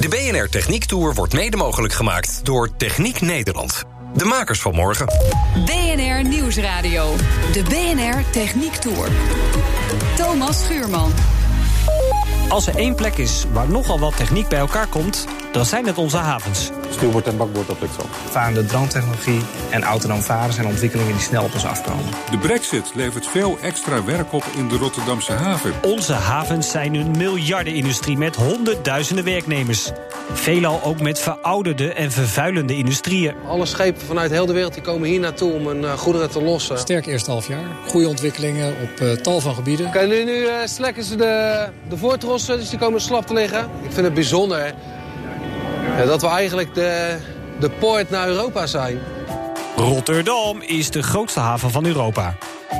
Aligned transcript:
De 0.00 0.08
BNR 0.08 0.48
Techniek 0.48 0.84
Tour 0.84 1.14
wordt 1.14 1.32
mede 1.32 1.56
mogelijk 1.56 1.94
gemaakt 1.94 2.40
door 2.42 2.76
Techniek 2.76 3.20
Nederland. 3.20 3.84
De 4.14 4.24
makers 4.24 4.60
van 4.60 4.74
morgen. 4.74 5.06
BNR 5.64 6.28
Nieuwsradio. 6.28 7.14
De 7.52 7.62
BNR 7.62 8.30
Techniek 8.30 8.74
Tour. 8.74 9.08
Thomas 10.16 10.64
Schuurman. 10.64 11.12
Als 12.48 12.66
er 12.66 12.76
één 12.76 12.94
plek 12.94 13.16
is 13.16 13.44
waar 13.52 13.68
nogal 13.68 13.98
wat 13.98 14.16
techniek 14.16 14.48
bij 14.48 14.58
elkaar 14.58 14.86
komt, 14.86 15.26
dan 15.52 15.66
zijn 15.66 15.86
het 15.86 15.98
onze 15.98 16.16
havens. 16.16 16.70
Stuurbord 16.90 17.26
en 17.26 17.36
bakboord 17.36 17.70
op 17.70 17.80
Lexel. 17.80 18.04
Varende 18.30 18.64
droontechnologie 18.64 19.40
en 19.70 19.82
autonoom 19.82 20.22
varen 20.22 20.52
zijn 20.52 20.66
ontwikkelingen 20.66 21.12
die 21.12 21.22
snel 21.22 21.44
op 21.44 21.54
ons 21.54 21.64
afkomen. 21.64 22.04
De 22.30 22.38
brexit 22.38 22.90
levert 22.94 23.26
veel 23.26 23.58
extra 23.62 24.04
werk 24.04 24.32
op 24.32 24.44
in 24.56 24.68
de 24.68 24.76
Rotterdamse 24.76 25.32
haven. 25.32 25.72
Onze 25.82 26.12
havens 26.12 26.70
zijn 26.70 26.94
een 26.94 27.10
miljardenindustrie 27.16 28.16
met 28.16 28.36
honderdduizenden 28.36 29.24
werknemers. 29.24 29.90
Veelal 30.32 30.82
ook 30.82 31.00
met 31.00 31.18
verouderde 31.18 31.92
en 31.92 32.12
vervuilende 32.12 32.76
industrieën. 32.76 33.34
Alle 33.48 33.66
schepen 33.66 34.06
vanuit 34.06 34.30
heel 34.30 34.46
de 34.46 34.52
wereld 34.52 34.74
die 34.74 34.82
komen 34.82 35.08
hier 35.08 35.20
naartoe 35.20 35.52
om 35.52 35.66
hun 35.66 35.82
uh, 35.82 35.92
goederen 35.92 36.30
te 36.30 36.42
lossen. 36.42 36.78
Sterk 36.78 37.06
eerste 37.06 37.30
half 37.30 37.48
jaar. 37.48 37.64
Goede 37.86 38.08
ontwikkelingen 38.08 38.74
op 38.82 39.00
uh, 39.00 39.12
tal 39.12 39.40
van 39.40 39.54
gebieden. 39.54 39.90
Kijk, 39.90 40.08
nu, 40.08 40.24
nu 40.24 40.32
uh, 40.32 40.52
slekken 40.64 41.04
ze 41.04 41.16
de, 41.16 41.66
de 41.88 41.96
voortrossen, 41.96 42.58
dus 42.58 42.70
die 42.70 42.78
komen 42.78 43.00
slap 43.00 43.26
te 43.26 43.32
liggen. 43.32 43.60
Ik 43.82 43.92
vind 43.92 44.04
het 44.04 44.14
bijzonder 44.14 44.74
dat 46.06 46.20
we 46.20 46.28
eigenlijk 46.28 46.74
de, 46.74 47.16
de 47.60 47.70
poort 47.70 48.10
naar 48.10 48.28
Europa 48.28 48.66
zijn. 48.66 48.98
Rotterdam 49.76 50.60
is 50.60 50.90
de 50.90 51.02
grootste 51.02 51.40
haven 51.40 51.70
van 51.70 51.86
Europa. 51.86 52.36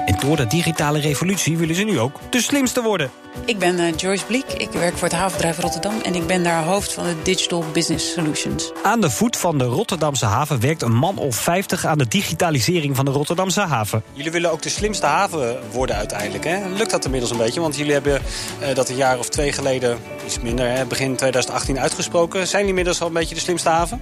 En 0.09 0.17
door 0.21 0.37
de 0.37 0.47
digitale 0.47 1.01
revolutie 1.01 1.57
willen 1.59 1.75
ze 1.75 1.83
nu 1.83 1.99
ook 1.99 2.21
de 2.31 2.41
slimste 2.41 2.83
worden. 2.83 3.11
Ik 3.45 3.59
ben 3.59 3.81
uh, 3.81 3.97
Joyce 3.97 4.25
Bliek, 4.25 4.45
ik 4.53 4.71
werk 4.71 4.97
voor 4.97 5.09
het 5.09 5.17
havenbedrijf 5.17 5.59
Rotterdam... 5.59 6.01
en 6.03 6.15
ik 6.15 6.27
ben 6.27 6.43
daar 6.43 6.65
hoofd 6.65 6.93
van 6.93 7.05
de 7.05 7.15
Digital 7.23 7.65
Business 7.73 8.13
Solutions. 8.13 8.73
Aan 8.83 9.01
de 9.01 9.11
voet 9.11 9.37
van 9.37 9.59
de 9.59 9.65
Rotterdamse 9.65 10.25
haven 10.27 10.61
werkt 10.61 10.83
een 10.83 10.97
man 10.97 11.19
of 11.19 11.37
50 11.37 11.87
aan 11.87 11.99
de 11.99 12.09
digitalisering 12.09 12.97
van 12.97 13.05
de 13.05 13.11
Rotterdamse 13.11 13.61
haven. 13.61 14.03
Jullie 14.13 14.31
willen 14.31 14.53
ook 14.53 14.63
de 14.63 14.69
slimste 14.69 15.07
haven 15.07 15.59
worden 15.73 15.97
uiteindelijk. 15.97 16.45
Hè? 16.45 16.69
Lukt 16.69 16.91
dat 16.91 17.05
inmiddels 17.05 17.33
een 17.33 17.39
beetje? 17.39 17.61
Want 17.61 17.77
jullie 17.77 17.93
hebben 17.93 18.23
uh, 18.61 18.75
dat 18.75 18.89
een 18.89 18.97
jaar 18.97 19.19
of 19.19 19.29
twee 19.29 19.53
geleden, 19.53 19.99
iets 20.27 20.41
minder, 20.41 20.71
hè, 20.71 20.85
begin 20.85 21.17
2018 21.17 21.79
uitgesproken. 21.79 22.39
Zijn 22.39 22.51
jullie 22.51 22.69
inmiddels 22.69 23.01
al 23.01 23.07
een 23.07 23.13
beetje 23.13 23.35
de 23.35 23.41
slimste 23.41 23.69
haven? 23.69 24.01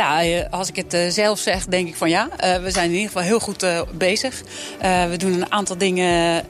Nou, 0.00 0.44
als 0.50 0.68
ik 0.68 0.76
het 0.76 0.94
uh, 0.94 1.08
zelf 1.08 1.38
zeg, 1.38 1.64
denk 1.64 1.88
ik 1.88 1.96
van 1.96 2.08
ja. 2.08 2.28
Uh, 2.44 2.56
we 2.62 2.70
zijn 2.70 2.84
in 2.84 2.94
ieder 2.94 3.06
geval 3.06 3.22
heel 3.22 3.40
goed 3.40 3.66
bezig. 3.92 4.42
we 4.80 5.14
doen 5.16 5.32
een 5.32 5.52
aantal 5.52 5.78
dingen 5.78 6.44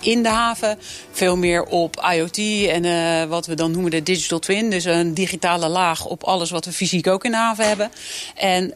in 0.00 0.22
de 0.22 0.28
haven. 0.28 0.78
Veel 1.12 1.36
meer 1.36 1.64
op 1.64 2.06
IoT 2.12 2.38
en 2.68 3.28
wat 3.28 3.46
we 3.46 3.54
dan 3.54 3.70
noemen 3.70 3.90
de 3.90 4.02
digital 4.02 4.38
twin. 4.38 4.70
Dus 4.70 4.84
een 4.84 5.14
digitale 5.14 5.68
laag 5.68 6.04
op 6.04 6.24
alles 6.24 6.50
wat 6.50 6.64
we 6.64 6.72
fysiek 6.72 7.06
ook 7.06 7.24
in 7.24 7.30
de 7.30 7.36
haven 7.36 7.68
hebben. 7.68 7.90
En 8.34 8.68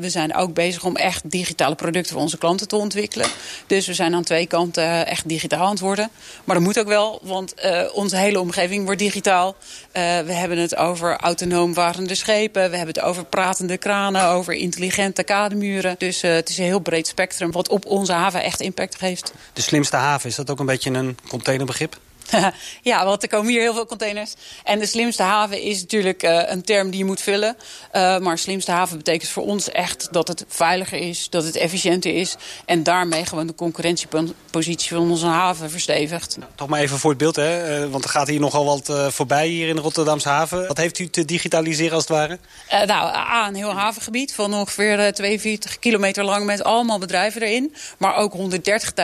we 0.00 0.10
zijn 0.10 0.34
ook 0.34 0.54
bezig 0.54 0.84
om 0.84 0.96
echt 0.96 1.30
digitale 1.30 1.74
producten 1.74 2.12
voor 2.12 2.22
onze 2.22 2.38
klanten 2.38 2.68
te 2.68 2.76
ontwikkelen. 2.76 3.26
Dus 3.66 3.86
we 3.86 3.94
zijn 3.94 4.14
aan 4.14 4.24
twee 4.24 4.46
kanten 4.46 5.06
echt 5.06 5.28
digitaal 5.28 5.64
aan 5.64 5.70
het 5.70 5.80
worden. 5.80 6.10
Maar 6.44 6.56
dat 6.56 6.64
moet 6.64 6.78
ook 6.78 6.88
wel, 6.88 7.20
want 7.22 7.54
onze 7.92 8.16
hele 8.16 8.40
omgeving 8.40 8.84
wordt 8.84 9.00
digitaal. 9.00 9.56
we 9.92 10.32
hebben 10.32 10.58
het 10.58 10.76
over 10.76 11.16
autonoom 11.16 11.74
varende 11.74 12.14
schepen. 12.14 12.70
We 12.70 12.76
hebben 12.76 12.94
het 12.94 13.04
over 13.04 13.24
pratende 13.24 13.69
kranen, 13.76 14.26
over 14.26 14.54
intelligente 14.54 15.22
kademuren. 15.22 15.94
Dus 15.98 16.24
uh, 16.24 16.32
het 16.32 16.48
is 16.48 16.58
een 16.58 16.64
heel 16.64 16.78
breed 16.78 17.06
spectrum 17.06 17.50
wat 17.50 17.68
op 17.68 17.86
onze 17.86 18.12
haven 18.12 18.42
echt 18.42 18.60
impact 18.60 19.00
heeft. 19.00 19.32
De 19.52 19.62
slimste 19.62 19.96
haven, 19.96 20.28
is 20.28 20.36
dat 20.36 20.50
ook 20.50 20.58
een 20.58 20.66
beetje 20.66 20.90
een 20.90 21.18
containerbegrip? 21.28 21.98
ja, 22.82 23.04
want 23.04 23.22
er 23.22 23.28
komen 23.28 23.50
hier 23.50 23.60
heel 23.60 23.74
veel 23.74 23.86
containers. 23.86 24.34
En 24.64 24.78
de 24.78 24.86
slimste 24.86 25.22
haven 25.22 25.62
is 25.62 25.80
natuurlijk 25.80 26.22
uh, 26.22 26.42
een 26.46 26.62
term 26.62 26.90
die 26.90 26.98
je 26.98 27.04
moet 27.04 27.20
vullen. 27.20 27.56
Uh, 27.92 28.18
maar 28.18 28.38
slimste 28.38 28.70
haven 28.70 28.96
betekent 28.96 29.30
voor 29.30 29.42
ons 29.42 29.70
echt 29.70 30.08
dat 30.12 30.28
het 30.28 30.44
veiliger 30.48 30.98
is, 30.98 31.30
dat 31.30 31.44
het 31.44 31.56
efficiënter 31.56 32.14
is. 32.14 32.36
En 32.64 32.82
daarmee 32.82 33.26
gewoon 33.26 33.46
de 33.46 33.54
concurrentiepositie 33.54 34.96
van 34.96 35.10
onze 35.10 35.26
haven 35.26 35.70
verstevigt. 35.70 36.38
Toch 36.54 36.68
maar 36.68 36.80
even 36.80 36.98
voor 36.98 37.10
het 37.10 37.18
beeld, 37.18 37.36
hè? 37.36 37.82
Uh, 37.84 37.90
want 37.90 38.04
er 38.04 38.10
gaat 38.10 38.28
hier 38.28 38.40
nogal 38.40 38.64
wat 38.64 39.12
voorbij 39.12 39.46
hier 39.46 39.68
in 39.68 39.76
de 39.76 39.82
Rotterdamse 39.82 40.28
haven. 40.28 40.66
Wat 40.66 40.76
heeft 40.76 40.98
u 40.98 41.08
te 41.08 41.24
digitaliseren 41.24 41.94
als 41.94 42.02
het 42.02 42.12
ware? 42.12 42.38
nou, 42.86 43.14
A, 43.14 43.48
een 43.48 43.54
heel 43.54 43.72
havengebied 43.72 44.34
van 44.34 44.54
ongeveer 44.54 45.12
42 45.12 45.78
kilometer 45.78 46.24
lang 46.24 46.44
met 46.44 46.64
allemaal 46.64 46.98
bedrijven 46.98 47.42
erin. 47.42 47.74
Maar 47.98 48.16
ook 48.16 48.34
130.000 48.36 48.40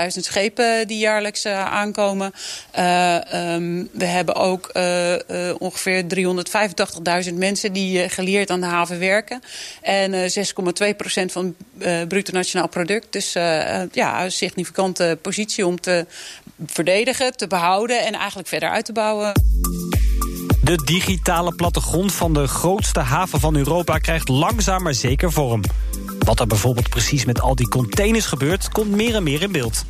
schepen 0.09 0.87
die 0.87 0.99
jaarlijks 0.99 1.47
aankomen. 1.47 2.33
Um, 3.35 3.89
we 3.93 4.05
hebben 4.05 4.35
ook 4.35 4.71
uh, 4.73 5.13
uh, 5.13 5.19
ongeveer 5.59 6.05
385.000 7.29 7.35
mensen 7.35 7.73
die 7.73 8.03
uh, 8.03 8.11
geleerd 8.11 8.51
aan 8.51 8.61
de 8.61 8.67
haven 8.67 8.99
werken. 8.99 9.41
En 9.83 10.13
6,2 10.13 10.97
procent 10.97 11.33
van 11.33 11.55
het 11.79 12.09
bruto 12.09 12.33
nationaal 12.33 12.69
product. 12.69 13.07
Dus 13.11 13.33
ja, 13.93 14.25
een 14.25 14.33
significante 14.33 15.19
positie 15.23 15.67
om 15.67 15.81
te 15.81 16.07
verdedigen, 16.67 17.37
te 17.37 17.47
behouden 17.47 18.05
en 18.07 18.13
eigenlijk 18.13 18.49
verder 18.49 18.69
uit 18.69 18.85
te 18.85 18.93
bouwen. 18.93 19.33
De 20.63 20.83
digitale 20.85 21.55
plattegrond 21.55 22.13
van 22.13 22.35
de 22.35 22.47
grootste 22.47 23.01
haven 23.01 23.41
van 23.41 23.57
Europa 23.57 23.99
krijgt 23.99 24.29
langzaam 24.29 24.83
maar 24.83 24.95
zeker 24.95 25.33
vorm. 25.33 25.61
Wat 26.19 26.41
er 26.41 26.47
bijvoorbeeld 26.47 26.89
precies 26.89 27.25
met 27.25 27.41
al 27.41 27.55
die 27.55 27.69
containers 27.69 28.27
gebeurt, 28.27 28.69
komt 28.69 28.91
meer 28.91 29.15
en 29.15 29.23
meer 29.23 29.43
in 29.43 29.53
beeld. 29.53 29.85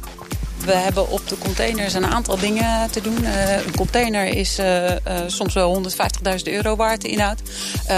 We 0.66 0.72
hebben 0.72 1.10
op 1.10 1.28
de 1.28 1.38
containers 1.38 1.94
een 1.94 2.06
aantal 2.06 2.38
dingen 2.38 2.90
te 2.90 3.00
doen. 3.00 3.22
Uh, 3.22 3.66
een 3.66 3.76
container 3.76 4.26
is 4.26 4.58
uh, 4.58 4.90
uh, 4.90 4.96
soms 5.26 5.54
wel 5.54 5.82
150.000 6.26 6.42
euro 6.42 6.76
waard, 6.76 7.00
de 7.00 7.08
inhoud. 7.08 7.40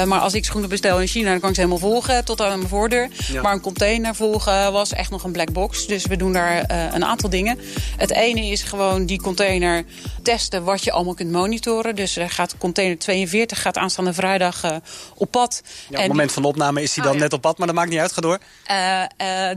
maar 0.06 0.20
als 0.20 0.34
ik 0.34 0.44
schoenen 0.44 0.68
bestel 0.68 1.00
in 1.00 1.06
China, 1.06 1.30
dan 1.30 1.40
kan 1.40 1.48
ik 1.48 1.54
ze 1.54 1.60
helemaal 1.60 1.90
volgen 1.90 2.24
tot 2.24 2.40
aan 2.40 2.58
mijn 2.58 2.68
voordeur. 2.68 3.08
Ja. 3.32 3.42
Maar 3.42 3.52
een 3.52 3.60
container 3.60 4.14
volgen 4.14 4.72
was 4.72 4.92
echt 4.92 5.10
nog 5.10 5.24
een 5.24 5.32
black 5.32 5.52
box. 5.52 5.86
Dus 5.86 6.06
we 6.06 6.16
doen 6.16 6.32
daar 6.32 6.64
een 6.94 7.04
aantal 7.04 7.30
dingen. 7.30 7.58
Het 7.96 8.10
ene 8.10 8.46
is 8.46 8.62
gewoon 8.62 9.06
die 9.06 9.20
container 9.20 9.84
testen 10.22 10.64
wat 10.64 10.84
je 10.84 10.92
allemaal 10.92 11.14
kunt 11.14 11.30
monitoren. 11.30 11.96
Dus 11.96 12.16
er 12.16 12.30
gaat 12.30 12.58
container 12.58 12.98
42 12.98 13.62
gaat 13.62 13.76
aanstaande 13.76 14.12
vrijdag 14.12 14.80
op 15.14 15.30
pad. 15.30 15.62
Ja, 15.64 15.94
op 15.94 15.96
het 15.96 16.08
moment 16.08 16.32
van 16.32 16.42
de 16.42 16.48
opname 16.48 16.82
is 16.82 16.94
hij 16.94 17.04
dan 17.04 17.12
oh, 17.12 17.18
ja. 17.18 17.24
net 17.24 17.32
op 17.32 17.40
pad, 17.40 17.58
maar 17.58 17.66
dat 17.66 17.76
maakt 17.76 17.90
niet 17.90 18.00
uit, 18.00 18.12
ga 18.12 18.20
door. 18.20 18.38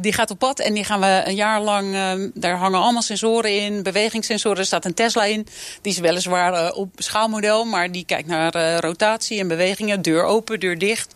die 0.02 0.14
gaat 0.14 0.32
op 0.32 0.40
pad 0.40 0.60
en 0.60 0.74
die 0.74 0.84
gaan 0.84 1.00
we 1.00 1.22
een 1.26 1.36
jaar 1.36 1.62
lang, 1.62 1.96
daar 2.34 2.58
hangen 2.58 2.80
allemaal 2.80 3.01
sensoren 3.02 3.56
in, 3.56 3.84
bewegingssensoren. 3.84 4.58
Er 4.58 4.66
staat 4.66 4.86
een 4.86 4.94
Tesla 4.94 5.24
in. 5.24 5.48
Die 5.82 5.92
is 5.92 6.00
weliswaar 6.00 6.54
uh, 6.54 6.78
op 6.78 6.90
schaalmodel, 6.96 7.66
maar 7.66 7.92
die 7.92 8.06
kijkt 8.06 8.28
naar 8.28 8.56
uh, 8.56 8.78
rotatie 8.78 9.40
en 9.40 9.48
bewegingen. 9.48 10.02
Deur 10.02 10.24
open, 10.24 10.60
deur 10.60 10.78
dicht. 10.78 11.16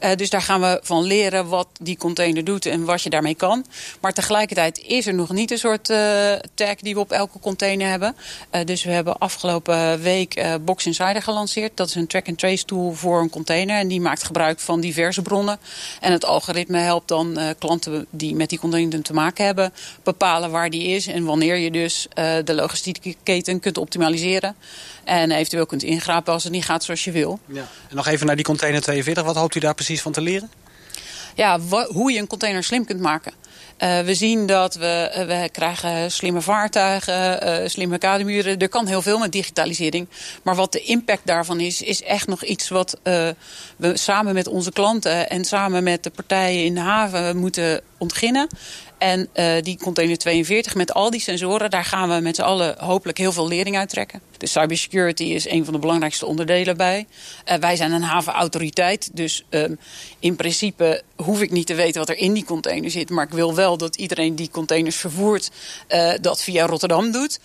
Uh, 0.00 0.10
dus 0.14 0.30
daar 0.30 0.42
gaan 0.42 0.60
we 0.60 0.80
van 0.82 1.02
leren 1.02 1.48
wat 1.48 1.68
die 1.80 1.96
container 1.96 2.44
doet 2.44 2.66
en 2.66 2.84
wat 2.84 3.02
je 3.02 3.10
daarmee 3.10 3.34
kan. 3.34 3.64
Maar 4.00 4.12
tegelijkertijd 4.12 4.78
is 4.78 5.06
er 5.06 5.14
nog 5.14 5.30
niet 5.30 5.50
een 5.50 5.58
soort 5.58 5.90
uh, 5.90 6.32
tag 6.54 6.74
die 6.74 6.94
we 6.94 7.00
op 7.00 7.12
elke 7.12 7.38
container 7.38 7.88
hebben. 7.88 8.16
Uh, 8.52 8.64
dus 8.64 8.84
we 8.84 8.90
hebben 8.90 9.18
afgelopen 9.18 10.00
week 10.00 10.42
Box 10.60 10.86
Insider 10.86 11.22
gelanceerd. 11.22 11.76
Dat 11.76 11.88
is 11.88 11.94
een 11.94 12.06
track-and-trace 12.06 12.64
tool 12.64 12.92
voor 12.92 13.20
een 13.20 13.30
container. 13.30 13.76
En 13.76 13.88
die 13.88 14.00
maakt 14.00 14.22
gebruik 14.22 14.60
van 14.60 14.80
diverse 14.80 15.22
bronnen. 15.22 15.58
En 16.00 16.12
het 16.12 16.24
algoritme 16.24 16.78
helpt 16.78 17.08
dan 17.08 17.38
klanten 17.58 18.06
die 18.10 18.34
met 18.34 18.48
die 18.48 18.58
container 18.58 19.02
te 19.02 19.12
maken 19.12 19.44
hebben... 19.44 19.72
bepalen 20.02 20.50
waar 20.50 20.70
die 20.70 20.88
is 20.88 21.06
en 21.06 21.24
wanneer 21.24 21.56
je 21.56 21.70
dus 21.70 22.06
de 22.44 22.54
logistieke 22.54 23.16
keten 23.22 23.60
kunt 23.60 23.78
optimaliseren. 23.78 24.56
En 25.08 25.30
eventueel 25.30 25.66
kunt 25.66 25.82
ingrijpen 25.82 26.32
als 26.32 26.44
het 26.44 26.52
niet 26.52 26.64
gaat 26.64 26.84
zoals 26.84 27.04
je 27.04 27.10
wil. 27.10 27.38
Ja. 27.46 27.68
En 27.88 27.96
nog 27.96 28.06
even 28.06 28.26
naar 28.26 28.36
die 28.36 28.44
container 28.44 28.80
42. 28.80 29.24
Wat 29.24 29.36
hoopt 29.36 29.54
u 29.54 29.60
daar 29.60 29.74
precies 29.74 30.02
van 30.02 30.12
te 30.12 30.20
leren? 30.20 30.50
Ja, 31.34 31.58
hoe 31.88 32.12
je 32.12 32.18
een 32.18 32.26
container 32.26 32.64
slim 32.64 32.84
kunt 32.84 33.00
maken. 33.00 33.32
Uh, 33.78 34.00
we 34.00 34.14
zien 34.14 34.46
dat 34.46 34.74
we, 34.74 35.10
uh, 35.16 35.24
we 35.24 35.48
krijgen 35.52 36.12
slimme 36.12 36.40
vaartuigen, 36.40 37.48
uh, 37.62 37.68
slimme 37.68 37.98
kademuren. 37.98 38.58
Er 38.58 38.68
kan 38.68 38.86
heel 38.86 39.02
veel 39.02 39.18
met 39.18 39.32
digitalisering. 39.32 40.08
Maar 40.42 40.54
wat 40.54 40.72
de 40.72 40.80
impact 40.80 41.22
daarvan 41.24 41.60
is, 41.60 41.82
is 41.82 42.02
echt 42.02 42.26
nog 42.26 42.44
iets 42.44 42.68
wat 42.68 42.98
we 43.76 43.96
samen 43.96 44.34
met 44.34 44.46
onze 44.46 44.72
klanten 44.72 45.28
en 45.28 45.44
samen 45.44 45.82
met 45.82 46.02
de 46.02 46.10
partijen 46.10 46.64
in 46.64 46.74
de 46.74 46.80
haven 46.80 47.36
moeten 47.36 47.80
ontginnen. 47.98 48.48
En 48.98 49.28
uh, 49.34 49.52
die 49.62 49.78
container 49.78 50.18
42 50.18 50.74
met 50.74 50.94
al 50.94 51.10
die 51.10 51.20
sensoren, 51.20 51.70
daar 51.70 51.84
gaan 51.84 52.08
we 52.08 52.20
met 52.20 52.36
z'n 52.36 52.42
allen 52.42 52.74
hopelijk 52.78 53.18
heel 53.18 53.32
veel 53.32 53.48
lering 53.48 53.76
uit 53.76 53.88
trekken. 53.88 54.20
De 54.36 54.46
cybersecurity 54.46 55.24
is 55.24 55.48
een 55.48 55.64
van 55.64 55.74
de 55.74 55.80
belangrijkste 55.80 56.26
onderdelen 56.26 56.76
bij. 56.76 57.06
Uh, 57.46 57.54
wij 57.54 57.76
zijn 57.76 57.92
een 57.92 58.02
havenautoriteit, 58.02 59.10
dus 59.12 59.44
uh, 59.50 59.64
in 60.18 60.36
principe 60.36 61.02
hoef 61.16 61.42
ik 61.42 61.50
niet 61.50 61.66
te 61.66 61.74
weten 61.74 61.98
wat 61.98 62.08
er 62.08 62.16
in 62.16 62.32
die 62.32 62.44
container 62.44 62.90
zit. 62.90 63.10
Maar 63.10 63.24
ik 63.24 63.32
wil 63.32 63.54
wel 63.54 63.76
dat 63.76 63.96
iedereen 63.96 64.36
die 64.36 64.50
containers 64.50 64.96
vervoert, 64.96 65.50
uh, 65.88 66.12
dat 66.20 66.42
via 66.42 66.66
Rotterdam 66.66 67.12
doet. 67.12 67.40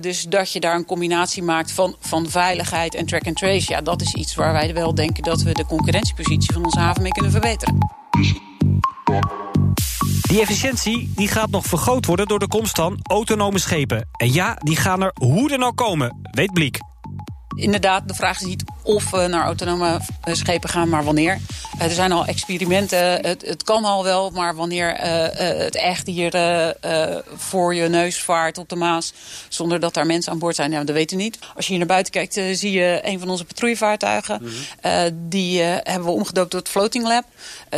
Dus 0.00 0.22
dat 0.22 0.52
je 0.52 0.60
daar 0.60 0.74
een 0.74 0.84
combinatie 0.84 1.42
maakt 1.42 1.72
van, 1.72 1.96
van 2.00 2.30
veiligheid 2.30 2.94
en 2.94 3.06
track 3.06 3.26
and 3.26 3.36
trace. 3.36 3.70
Ja, 3.70 3.80
dat 3.80 4.02
is 4.02 4.14
iets 4.14 4.34
waar 4.34 4.52
wij 4.52 4.74
wel 4.74 4.94
denken 4.94 5.22
dat 5.22 5.42
we 5.42 5.52
de 5.52 5.66
concurrentiepositie 5.66 6.52
van 6.52 6.64
onze 6.64 6.78
haven 6.78 7.02
mee 7.02 7.12
kunnen 7.12 7.32
verbeteren. 7.32 7.78
Die 10.28 10.40
efficiëntie 10.40 11.12
die 11.14 11.28
gaat 11.28 11.50
nog 11.50 11.66
vergroot 11.66 12.06
worden 12.06 12.26
door 12.26 12.38
de 12.38 12.48
komst 12.48 12.76
van 12.76 12.98
autonome 13.02 13.58
schepen. 13.58 14.08
En 14.12 14.32
ja, 14.32 14.54
die 14.54 14.76
gaan 14.76 15.02
er 15.02 15.12
hoe 15.14 15.48
dan 15.48 15.62
ook 15.62 15.76
komen, 15.76 16.28
weet 16.30 16.52
Bliek. 16.52 16.78
Inderdaad, 17.54 18.08
de 18.08 18.14
vraag 18.14 18.40
is 18.40 18.46
niet 18.46 18.64
of 18.82 19.10
we 19.10 19.26
naar 19.26 19.44
autonome 19.44 20.00
schepen 20.24 20.68
gaan, 20.68 20.88
maar 20.88 21.04
wanneer. 21.04 21.38
Uh, 21.76 21.82
er 21.82 21.90
zijn 21.90 22.12
al 22.12 22.26
experimenten, 22.26 23.26
het, 23.26 23.46
het, 23.46 23.62
kan 23.62 23.84
al 23.84 24.04
wel, 24.04 24.30
maar 24.30 24.54
wanneer 24.54 25.00
uh, 25.00 25.22
uh, 25.22 25.28
het 25.38 25.76
echt 25.76 26.06
hier 26.06 26.74
voor 27.36 27.74
je 27.74 27.88
neus 27.88 28.20
vaart 28.20 28.58
op 28.58 28.68
de 28.68 28.76
Maas... 28.76 29.12
zonder 29.48 29.80
dat 29.80 29.94
daar 29.94 30.06
mensen 30.06 30.32
aan 30.32 30.38
boord 30.38 30.56
zijn, 30.56 30.70
nou, 30.70 30.84
dat 30.84 30.94
weten 30.94 31.16
we 31.16 31.22
niet. 31.22 31.38
Als 31.54 31.64
je 31.64 31.70
hier 31.70 31.78
naar 31.78 31.88
buiten 31.88 32.12
kijkt, 32.12 32.58
zie 32.58 32.72
je 32.72 33.00
een 33.02 33.18
van 33.18 33.30
onze 33.30 33.44
patrouillevaartuigen. 33.44 34.38
Mm 34.42 34.48
-hmm. 34.80 35.28
die 35.28 35.60
hebben 35.62 36.04
we 36.04 36.10
omgedoopt 36.10 36.50
tot 36.50 36.68
Floating 36.68 37.06
Lab. 37.06 37.24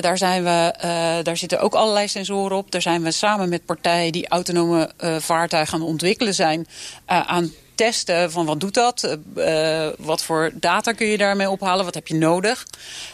daar, 0.00 0.18
zijn 0.18 0.44
we, 0.44 0.74
daar 1.22 1.36
zitten 1.36 1.60
ook 1.60 1.74
allerlei 1.74 2.08
sensoren 2.08 2.56
op. 2.56 2.70
Daar 2.70 2.82
zijn 2.82 3.02
we 3.02 3.10
samen 3.10 3.48
met 3.48 3.64
partijen 3.64 4.12
die 4.12 4.28
autonome 4.28 4.90
vaartuigen 5.18 5.74
aan 5.74 5.80
het 5.80 5.90
ontwikkelen 5.90 6.34
zijn... 6.34 6.66
aan 7.06 7.52
testen 7.78 8.30
van 8.30 8.46
wat 8.46 8.60
doet 8.60 8.75
dat? 8.75 9.16
Uh, 9.36 9.88
wat 9.98 10.22
voor 10.22 10.50
data 10.54 10.92
kun 10.92 11.06
je 11.06 11.16
daarmee 11.16 11.50
ophalen? 11.50 11.84
Wat 11.84 11.94
heb 11.94 12.06
je 12.06 12.14
nodig? 12.14 12.66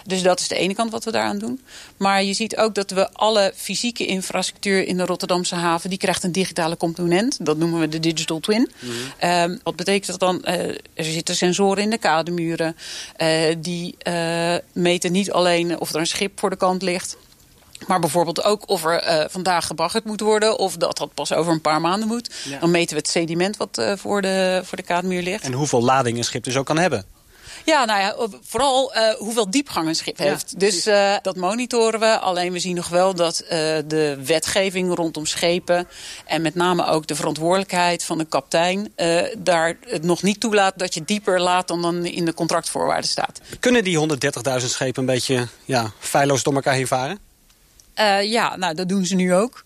Dus 0.05 0.23
dat 0.23 0.41
is 0.41 0.49
de 0.49 0.55
ene 0.55 0.75
kant 0.75 0.91
wat 0.91 1.05
we 1.05 1.11
daaraan 1.11 1.39
doen. 1.39 1.61
Maar 1.97 2.23
je 2.23 2.33
ziet 2.33 2.57
ook 2.57 2.75
dat 2.75 2.91
we 2.91 3.13
alle 3.13 3.53
fysieke 3.57 4.07
infrastructuur 4.07 4.87
in 4.87 4.97
de 4.97 5.05
Rotterdamse 5.05 5.55
haven... 5.55 5.91
die 5.91 5.99
krijgt 5.99 6.23
een 6.23 6.33
digitale 6.33 6.77
component. 6.77 7.47
Dat 7.47 7.57
noemen 7.57 7.81
we 7.81 7.89
de 7.89 8.01
digital 8.01 8.41
twin. 8.41 8.71
Mm 8.79 8.91
-hmm. 8.91 9.53
uh, 9.53 9.59
wat 9.63 9.77
betekent 9.77 10.07
dat 10.07 10.21
dan? 10.21 10.43
Uh, 10.45 10.69
er 10.95 11.05
zitten 11.05 11.37
sensoren 11.37 11.83
in 11.83 11.91
de 11.91 11.99
kademuren. 11.99 12.77
die 13.59 13.97
meten 14.73 15.13
niet 15.13 15.33
alleen 15.33 15.81
of 15.81 15.91
er 15.91 16.01
een 16.01 16.07
schip 16.07 16.39
voor 16.39 16.51
de 16.51 16.57
kant 16.57 16.83
ligt... 16.83 17.17
Maar 17.87 18.01
bijvoorbeeld 18.01 18.45
ook 18.45 18.69
of 18.69 18.85
er 18.85 19.09
uh, 19.09 19.25
vandaag 19.29 19.67
gebaggerd 19.67 20.05
moet 20.05 20.21
worden... 20.21 20.59
of 20.59 20.77
dat 20.77 20.99
dat 20.99 21.15
pas 21.15 21.33
over 21.33 21.53
een 21.53 21.61
paar 21.61 21.81
maanden 21.81 22.09
moet. 22.09 22.35
Ja. 22.45 22.59
Dan 22.59 22.71
meten 22.71 22.97
we 22.97 23.01
het 23.01 23.11
sediment 23.11 23.57
wat 23.57 23.79
uh, 23.79 23.93
voor, 23.97 24.23
de, 24.23 24.61
voor 24.65 24.77
de 24.77 24.85
kademuur 24.85 25.23
ligt. 25.23 25.45
En 25.45 25.53
hoeveel 25.53 25.83
lading 25.83 26.19
een 26.19 26.25
schip 26.25 26.45
dus 26.45 26.57
ook 26.57 26.67
kan 26.67 26.79
hebben. 26.79 27.05
Ja, 27.65 27.85
nou 27.85 28.01
ja, 28.01 28.29
vooral 28.43 28.97
uh, 28.97 29.15
hoeveel 29.15 29.51
diepgang 29.51 29.89
een 29.89 29.95
schip 29.95 30.19
heeft. 30.19 30.51
Ja, 30.51 30.59
dus 30.59 30.87
uh, 30.87 31.15
dat 31.23 31.37
monitoren 31.37 32.01
we. 32.01 32.19
Alleen 32.19 32.53
we 32.53 32.59
zien 32.59 32.75
nog 32.75 32.89
wel 32.89 33.15
dat 33.15 33.43
uh, 33.43 33.49
de 33.87 34.19
wetgeving 34.25 34.95
rondom 34.95 35.27
schepen... 35.27 35.89
en 36.27 36.43
met 36.43 36.55
name 36.55 36.87
ook 36.87 37.07
de 37.07 37.15
verantwoordelijkheid 37.15 38.05
van 38.05 38.19
de 38.19 38.25
kaptein... 38.25 38.93
daar 39.39 39.77
het 39.89 40.03
nog 40.03 40.23
niet 40.23 40.41
toelaat 40.41 40.79
dat 40.79 40.95
je 40.95 41.05
dieper 41.05 41.41
laat 41.41 41.69
dan 41.69 41.83
dan 41.83 42.05
in 42.05 42.25
de 42.25 42.35
contractvoorwaarden 42.35 43.11
staat. 43.11 43.41
Kunnen 43.61 43.85
die 43.85 43.99
130.000 44.61 44.67
schepen 44.67 45.01
een 45.01 45.15
beetje 45.15 45.49
ja, 45.65 45.93
feilloos 45.99 46.43
door 46.43 46.55
elkaar 46.55 46.75
heen 46.75 46.87
varen? 46.87 47.19
Uh, 48.01 48.23
ja, 48.23 48.57
nou, 48.57 48.75
dat 48.75 48.89
doen 48.89 49.07
ze 49.07 49.15
nu 49.15 49.35
ook. 49.35 49.65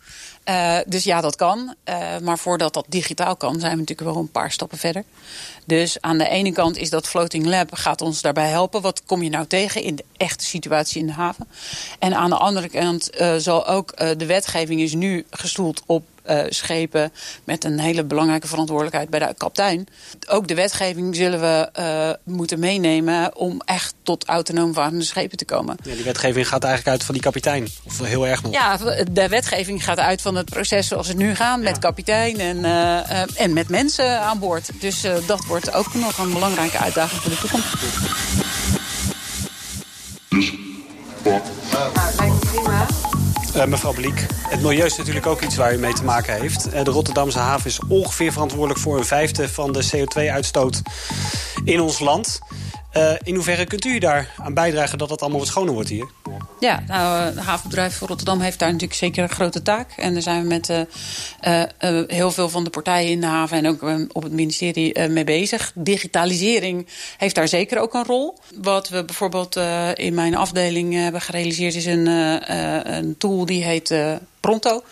Uh, 0.48 0.78
dus 0.86 1.04
ja, 1.04 1.20
dat 1.20 1.36
kan. 1.36 1.74
Uh, 1.84 2.18
maar 2.18 2.38
voordat 2.38 2.74
dat 2.74 2.84
digitaal 2.88 3.36
kan, 3.36 3.60
zijn 3.60 3.72
we 3.72 3.78
natuurlijk 3.78 4.10
wel 4.10 4.18
een 4.18 4.30
paar 4.30 4.52
stappen 4.52 4.78
verder. 4.78 5.04
Dus 5.64 6.00
aan 6.00 6.18
de 6.18 6.28
ene 6.28 6.52
kant 6.52 6.76
is 6.76 6.90
dat 6.90 7.08
Floating 7.08 7.46
Lab 7.46 7.74
gaat 7.74 8.00
ons 8.00 8.20
daarbij 8.20 8.48
helpen. 8.48 8.80
Wat 8.80 9.02
kom 9.06 9.22
je 9.22 9.30
nou 9.30 9.46
tegen 9.46 9.82
in 9.82 9.96
de 9.96 10.04
echte 10.16 10.44
situatie 10.44 11.00
in 11.00 11.06
de 11.06 11.12
haven? 11.12 11.48
En 11.98 12.14
aan 12.14 12.30
de 12.30 12.36
andere 12.36 12.68
kant 12.68 13.10
zal 13.38 13.66
ook 13.66 13.96
de 13.96 14.26
wetgeving 14.26 14.80
is 14.80 14.94
nu 14.94 15.26
gestoeld 15.30 15.82
op 15.86 16.04
uh, 16.28 16.40
schepen 16.48 17.12
met 17.44 17.64
een 17.64 17.78
hele 17.78 18.04
belangrijke 18.04 18.46
verantwoordelijkheid 18.46 19.10
bij 19.10 19.18
de 19.18 19.34
kaptein. 19.36 19.86
Ook 20.28 20.48
de 20.48 20.54
wetgeving 20.54 21.16
zullen 21.16 21.40
we 21.40 21.70
uh, 21.78 22.34
moeten 22.34 22.58
meenemen 22.58 23.36
om 23.36 23.60
echt 23.64 23.94
tot 24.02 24.24
autonoom 24.24 24.74
varende 24.74 25.04
schepen 25.04 25.38
te 25.38 25.44
komen. 25.44 25.76
Ja, 25.82 25.94
die 25.94 26.04
wetgeving 26.04 26.48
gaat 26.48 26.64
eigenlijk 26.64 26.96
uit 26.96 27.04
van 27.04 27.14
die 27.14 27.22
kapitein, 27.22 27.68
of 27.86 27.98
heel 27.98 28.26
erg 28.26 28.42
nog? 28.42 28.52
Ja, 28.52 28.76
de 29.10 29.28
wetgeving 29.28 29.84
gaat 29.84 29.98
uit 29.98 30.22
van 30.22 30.34
het 30.36 30.50
proces 30.50 30.88
zoals 30.88 31.08
het 31.08 31.16
nu 31.16 31.34
gaat, 31.34 31.60
met 31.60 31.74
ja. 31.74 31.78
kapitein 31.78 32.38
en, 32.38 32.58
uh, 32.58 33.40
en 33.40 33.52
met 33.52 33.68
mensen 33.68 34.20
aan 34.20 34.38
boord. 34.38 34.70
Dus 34.80 35.06
dat 35.26 35.44
wordt 35.44 35.72
ook 35.72 35.94
nog 35.94 36.18
een 36.18 36.32
belangrijke 36.32 36.78
uitdaging 36.78 37.20
voor 37.20 37.30
de 37.30 37.38
toekomst. 37.38 37.74
Dus, 40.28 40.52
prima. 41.22 42.37
Uh, 43.56 43.64
mevrouw 43.64 43.92
Bliek, 43.92 44.26
het 44.48 44.62
milieu 44.62 44.84
is 44.84 44.96
natuurlijk 44.96 45.26
ook 45.26 45.42
iets 45.42 45.56
waar 45.56 45.74
u 45.74 45.78
mee 45.78 45.92
te 45.92 46.04
maken 46.04 46.40
heeft. 46.40 46.74
Uh, 46.74 46.84
de 46.84 46.90
Rotterdamse 46.90 47.38
haven 47.38 47.66
is 47.66 47.80
ongeveer 47.88 48.32
verantwoordelijk 48.32 48.80
voor 48.80 48.98
een 48.98 49.04
vijfde 49.04 49.48
van 49.48 49.72
de 49.72 49.88
CO2-uitstoot 49.96 50.82
in 51.64 51.80
ons 51.80 51.98
land. 51.98 52.38
Uh, 52.96 53.12
in 53.22 53.34
hoeverre 53.34 53.64
kunt 53.64 53.84
u 53.84 53.98
daar 53.98 54.34
aan 54.36 54.54
bijdragen 54.54 54.98
dat 54.98 55.10
het 55.10 55.20
allemaal 55.20 55.38
wat 55.38 55.48
schoner 55.48 55.74
wordt 55.74 55.88
hier? 55.88 56.08
Ja, 56.60 56.82
nou, 56.86 57.24
het 57.24 57.38
havenbedrijf 57.38 57.98
van 57.98 58.08
Rotterdam 58.08 58.40
heeft 58.40 58.58
daar 58.58 58.68
natuurlijk 58.68 58.98
zeker 58.98 59.22
een 59.22 59.28
grote 59.28 59.62
taak. 59.62 59.92
En 59.96 60.12
daar 60.12 60.22
zijn 60.22 60.42
we 60.42 60.48
met 60.48 60.68
uh, 60.68 61.62
heel 62.06 62.30
veel 62.30 62.48
van 62.48 62.64
de 62.64 62.70
partijen 62.70 63.10
in 63.10 63.20
de 63.20 63.26
haven... 63.26 63.56
en 63.56 63.68
ook 63.68 63.82
op 64.12 64.22
het 64.22 64.32
ministerie 64.32 65.08
mee 65.08 65.24
bezig. 65.24 65.72
Digitalisering 65.74 66.86
heeft 67.16 67.34
daar 67.34 67.48
zeker 67.48 67.80
ook 67.80 67.94
een 67.94 68.04
rol. 68.04 68.38
Wat 68.54 68.88
we 68.88 69.04
bijvoorbeeld 69.04 69.56
in 69.94 70.14
mijn 70.14 70.36
afdeling 70.36 70.94
hebben 70.94 71.20
gerealiseerd... 71.20 71.74
is 71.74 71.86
een, 71.86 72.06
een 72.96 73.16
tool 73.18 73.46
die 73.46 73.64
heet 73.64 74.18
Pronto. 74.40 74.82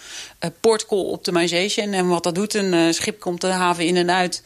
Uh, 0.46 0.52
port 0.60 0.86
call 0.86 0.98
optimization. 0.98 1.92
En 1.92 2.08
wat 2.08 2.22
dat 2.22 2.34
doet, 2.34 2.54
een 2.54 2.72
uh, 2.72 2.92
schip 2.92 3.20
komt 3.20 3.40
de 3.40 3.46
haven 3.46 3.86
in 3.86 3.96
en 3.96 4.10
uit. 4.10 4.42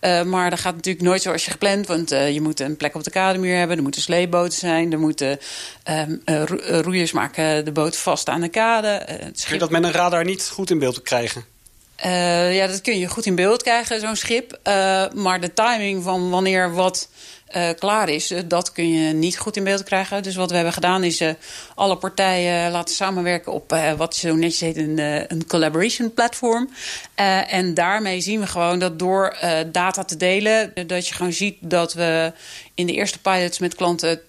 Uh, 0.00 0.22
maar 0.22 0.50
dat 0.50 0.60
gaat 0.60 0.74
natuurlijk 0.74 1.04
nooit 1.04 1.22
zoals 1.22 1.44
je 1.44 1.50
gepland. 1.50 1.86
Want 1.86 2.10
je 2.10 2.40
moet 2.42 2.60
een 2.60 2.76
plek 2.76 2.94
op 2.94 3.04
de 3.04 3.10
kademuur 3.10 3.56
hebben. 3.56 3.76
Er 3.76 3.82
moeten 3.82 4.02
sleepboten 4.02 4.58
zijn. 4.58 4.92
Er 4.92 4.98
moeten 4.98 5.38
um, 5.90 6.22
roeiers 6.82 7.12
maken 7.12 7.64
de 7.64 7.72
boot 7.72 7.96
vast 7.96 8.28
aan 8.28 8.40
de 8.40 8.48
kade. 8.48 8.88
het 8.88 9.40
schip... 9.40 9.44
Kun 9.44 9.52
je 9.52 9.58
dat 9.58 9.70
met 9.70 9.84
een 9.84 9.92
radar 9.92 10.24
niet 10.24 10.48
goed 10.48 10.70
in 10.70 10.78
beeld 10.78 11.02
krijgen? 11.02 11.44
Ja, 12.52 12.66
dat 12.66 12.80
kun 12.80 12.98
je 12.98 13.06
goed 13.06 13.26
in 13.26 13.34
beeld 13.34 13.62
krijgen, 13.62 14.00
zo'n 14.00 14.16
schip. 14.16 14.58
Maar 15.14 15.40
de 15.40 15.52
timing 15.54 16.02
van 16.02 16.30
wanneer 16.30 16.72
wat 16.72 17.08
uh, 17.56 17.68
klaar 17.78 18.08
is, 18.08 18.32
dat 18.46 18.72
kun 18.72 18.88
je 18.88 19.12
niet 19.12 19.38
goed 19.38 19.56
in 19.56 19.64
beeld 19.64 19.82
krijgen. 19.82 20.22
Dus 20.22 20.34
wat 20.34 20.48
we 20.48 20.54
hebben 20.54 20.72
gedaan 20.72 21.04
is 21.04 21.22
alle 21.74 21.96
partijen 21.96 22.70
laten 22.70 22.94
samenwerken 22.94 23.52
op 23.52 23.76
wat 23.96 24.16
zo 24.16 24.34
netjes 24.34 24.60
heet 24.60 24.76
een, 24.76 24.98
een 25.28 25.46
collaboration 25.46 26.14
platform. 26.14 26.70
en 27.48 27.74
daarmee 27.74 28.20
zien 28.20 28.40
we 28.40 28.46
gewoon 28.46 28.78
dat 28.78 28.98
door 28.98 29.36
data 29.72 30.04
te 30.04 30.16
delen, 30.16 30.72
dat 30.86 31.08
je 31.08 31.14
gewoon 31.14 31.32
ziet 31.32 31.56
dat 31.60 31.92
we 31.92 32.32
in 32.74 32.86
de 32.86 32.92
eerste 32.92 33.18
pilots 33.18 33.58
met 33.58 33.74
klanten 33.74 34.20
20% 34.20 34.22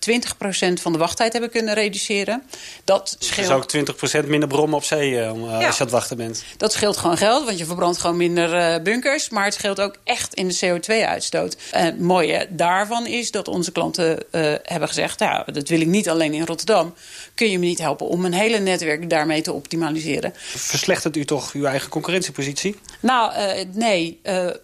van 0.81 0.91
de 0.91 0.97
wachttijd 0.97 1.31
hebben 1.31 1.49
kunnen 1.49 1.73
reduceren. 1.73 2.43
Dat 2.83 3.15
scheelt... 3.19 3.71
Dus 3.71 3.77
ook 3.77 4.23
20% 4.23 4.27
minder 4.27 4.49
brommen 4.49 4.77
op 4.77 4.83
zee 4.83 5.11
uh, 5.11 5.29
als 5.29 5.37
je 5.37 5.65
aan 5.65 5.73
het 5.77 5.91
wachten 5.91 6.17
bent. 6.17 6.43
Dat 6.57 6.73
scheelt 6.73 6.97
gewoon 6.97 7.17
geld, 7.17 7.45
want 7.45 7.57
je 7.57 7.65
verbrandt 7.65 7.97
gewoon 7.97 8.17
minder 8.17 8.53
uh, 8.53 8.83
bunkers. 8.83 9.29
Maar 9.29 9.45
het 9.45 9.53
scheelt 9.53 9.81
ook 9.81 9.95
echt 10.03 10.33
in 10.33 10.47
de 10.47 10.57
CO2-uitstoot. 10.65 11.57
En 11.71 11.85
het 11.85 11.99
mooie 11.99 12.47
daarvan 12.49 13.07
is 13.07 13.31
dat 13.31 13.47
onze 13.47 13.71
klanten 13.71 14.17
uh, 14.31 14.53
hebben 14.63 14.87
gezegd... 14.87 15.19
ja, 15.19 15.45
dat 15.51 15.67
wil 15.67 15.81
ik 15.81 15.87
niet 15.87 16.09
alleen 16.09 16.33
in 16.33 16.45
Rotterdam. 16.45 16.93
Kun 17.33 17.49
je 17.49 17.59
me 17.59 17.65
niet 17.65 17.79
helpen 17.79 18.07
om 18.07 18.25
een 18.25 18.33
hele 18.33 18.59
netwerk 18.59 19.09
daarmee 19.09 19.41
te 19.41 19.53
optimaliseren. 19.53 20.33
Verslechtert 20.35 21.15
u 21.15 21.25
toch 21.25 21.53
uw 21.53 21.65
eigen 21.65 21.89
concurrentiepositie? 21.89 22.75
Nou, 22.99 23.33
nee. 23.71 24.19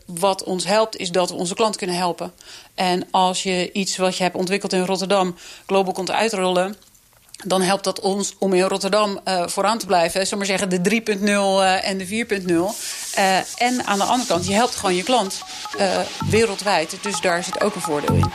wat 0.05 0.43
ons 0.43 0.65
helpt 0.65 0.97
is 0.97 1.11
dat 1.11 1.29
we 1.29 1.35
onze 1.35 1.53
klant 1.53 1.75
kunnen 1.75 1.95
helpen. 1.95 2.33
En 2.81 3.07
als 3.11 3.43
je 3.43 3.71
iets 3.71 3.97
wat 3.97 4.17
je 4.17 4.23
hebt 4.23 4.35
ontwikkeld 4.35 4.73
in 4.73 4.85
Rotterdam 4.85 5.35
global 5.65 5.93
komt 5.93 6.11
uitrollen 6.11 6.75
dan 7.43 7.61
helpt 7.61 7.83
dat 7.83 7.99
ons 7.99 8.35
om 8.39 8.53
in 8.53 8.61
Rotterdam 8.61 9.19
uh, 9.25 9.47
vooraan 9.47 9.77
te 9.77 9.85
blijven. 9.85 10.27
Zeg 10.27 10.37
maar 10.37 10.47
zeggen, 10.47 10.69
de 10.69 11.01
3.0 11.17 11.23
uh, 11.23 11.87
en 11.87 11.97
de 11.97 12.07
4.0. 12.07 12.47
Uh, 12.47 13.37
en 13.57 13.85
aan 13.85 13.97
de 13.97 14.03
andere 14.03 14.27
kant, 14.27 14.47
je 14.47 14.53
helpt 14.53 14.75
gewoon 14.75 14.95
je 14.95 15.03
klant 15.03 15.41
wereldwijd. 16.29 16.97
Dus 17.01 17.21
daar 17.21 17.43
zit 17.43 17.61
ook 17.61 17.75
een 17.75 17.81
voordeel 17.81 18.15
in. 18.15 18.31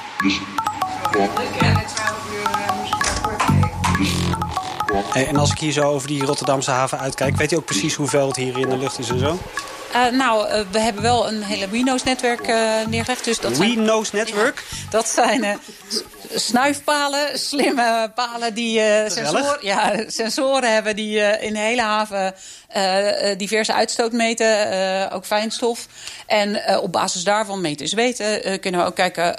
En 5.12 5.37
als 5.37 5.50
ik 5.50 5.59
hier 5.59 5.73
zo 5.73 5.83
over 5.83 6.09
die 6.09 6.25
Rotterdamse 6.25 6.71
haven 6.71 6.99
uitkijk... 6.99 7.37
weet 7.37 7.53
u 7.53 7.57
ook 7.57 7.65
precies 7.65 7.95
hoeveel 7.95 8.26
het 8.26 8.37
hier 8.37 8.59
in 8.59 8.69
de 8.69 8.79
lucht 8.79 8.99
is 8.99 9.09
en 9.09 9.19
zo? 9.19 9.38
Uh, 9.97 10.11
nou, 10.11 10.49
uh, 10.49 10.61
we 10.71 10.79
hebben 10.79 11.03
wel 11.03 11.29
een 11.29 11.43
hele 11.43 11.69
WeNose-netwerk 11.69 12.49
uh, 12.49 12.87
neergelegd. 12.87 13.25
Dus 13.25 13.41
dat? 13.41 13.57
Ja, 14.81 14.91
dat 14.91 15.09
zijn 15.09 15.59
snuifpalen, 16.35 17.38
slimme 17.38 18.12
palen 18.15 18.55
die 18.55 18.81
sensoren, 19.07 19.59
ja, 19.61 19.93
sensoren 20.07 20.73
hebben... 20.73 20.97
die 20.97 21.38
in 21.41 21.53
de 21.53 21.59
hele 21.59 21.83
haven 21.83 22.35
diverse 23.37 23.75
uitstoot 23.75 24.12
meten, 24.12 25.11
ook 25.12 25.25
fijnstof. 25.25 25.87
En 26.26 26.79
op 26.81 26.93
basis 26.93 27.25
daarvan 27.25 27.61
meten 27.61 27.88
ze 27.88 27.97
weten, 27.97 28.61
kunnen 28.61 28.81
we 28.81 28.87
ook 28.87 28.95
kijken 28.95 29.37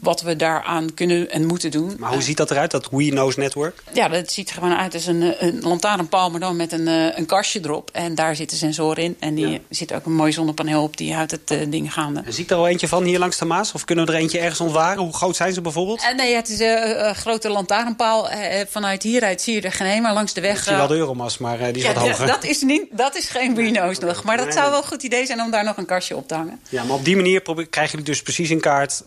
wat 0.00 0.22
we 0.22 0.36
daaraan 0.36 0.94
kunnen 0.94 1.30
en 1.30 1.46
moeten 1.46 1.70
doen. 1.70 1.96
Maar 1.98 2.12
hoe 2.12 2.22
ziet 2.22 2.36
dat 2.36 2.50
eruit, 2.50 2.70
dat 2.70 2.88
WeNose 2.90 3.38
network? 3.38 3.82
Ja, 3.92 4.08
dat 4.08 4.32
ziet 4.32 4.48
er 4.48 4.54
gewoon 4.54 4.74
uit 4.74 4.94
als 4.94 5.06
een, 5.06 5.34
een 5.46 5.60
lantaarnpaal, 5.60 6.30
maar 6.30 6.40
dan 6.40 6.56
met 6.56 6.72
een, 6.72 6.88
eh, 6.88 7.18
een 7.18 7.26
kastje 7.26 7.60
erop. 7.62 7.90
En 7.92 8.14
daar 8.14 8.36
zitten 8.36 8.56
sensoren 8.56 9.02
in. 9.02 9.16
En 9.18 9.34
die 9.34 9.48
ja. 9.48 9.58
zit 9.68 9.94
ook 9.94 10.06
een 10.06 10.14
mooi 10.14 10.32
zonnepaneel 10.32 10.82
op, 10.82 10.96
die 10.96 11.14
houdt 11.14 11.30
het 11.30 11.50
uh, 11.50 11.70
ding 11.70 11.92
gaande. 11.92 12.22
En 12.24 12.32
zie 12.32 12.44
ik 12.44 12.50
er 12.50 12.56
al 12.56 12.68
eentje 12.68 12.88
van 12.88 13.04
hier 13.04 13.18
langs 13.18 13.38
de 13.38 13.44
Maas? 13.44 13.72
Of 13.72 13.84
kunnen 13.84 14.06
we 14.06 14.12
er 14.12 14.18
eentje 14.18 14.38
ergens 14.38 14.60
ontwaren? 14.60 15.02
Hoe 15.02 15.14
groot 15.14 15.36
zijn 15.36 15.52
ze 15.52 15.60
bijvoorbeeld? 15.60 16.02
Uh, 16.02 16.14
nee, 16.16 16.34
het 16.34 16.48
is 16.48 16.60
een 16.60 17.14
grote 17.14 17.48
lantaarnpaal. 17.48 18.28
vanuit 18.68 19.02
hieruit 19.02 19.40
zie 19.40 19.54
je 19.54 19.60
er 19.60 19.72
geen 19.72 20.02
maar 20.02 20.14
langs 20.14 20.32
de 20.32 20.40
weg... 20.40 20.56
Ik 20.56 20.62
zie 20.62 20.76
wel 20.76 20.86
de 20.86 20.94
Euromas, 20.94 21.38
maar 21.38 21.58
die 21.58 21.72
is 21.72 21.82
ja, 21.82 21.92
wat 21.92 22.02
hoger. 22.02 22.26
Dat 22.26 22.44
is, 22.44 22.62
niet, 22.62 22.84
dat 22.90 23.16
is 23.16 23.28
geen 23.28 23.54
WeNose 23.54 24.04
nog. 24.04 24.24
Maar 24.24 24.36
dat 24.36 24.52
zou 24.54 24.70
wel 24.70 24.78
een 24.78 24.86
goed 24.86 25.02
idee 25.02 25.26
zijn 25.26 25.40
om 25.40 25.50
daar 25.50 25.64
nog 25.64 25.76
een 25.76 25.86
kastje 25.86 26.16
op 26.16 26.28
te 26.28 26.34
hangen. 26.34 26.60
Ja, 26.68 26.84
maar 26.84 26.96
op 26.96 27.04
die 27.04 27.16
manier 27.16 27.42
krijgen 27.70 27.90
jullie 27.90 28.04
dus 28.04 28.22
precies 28.22 28.50
in 28.50 28.60
kaart... 28.60 29.02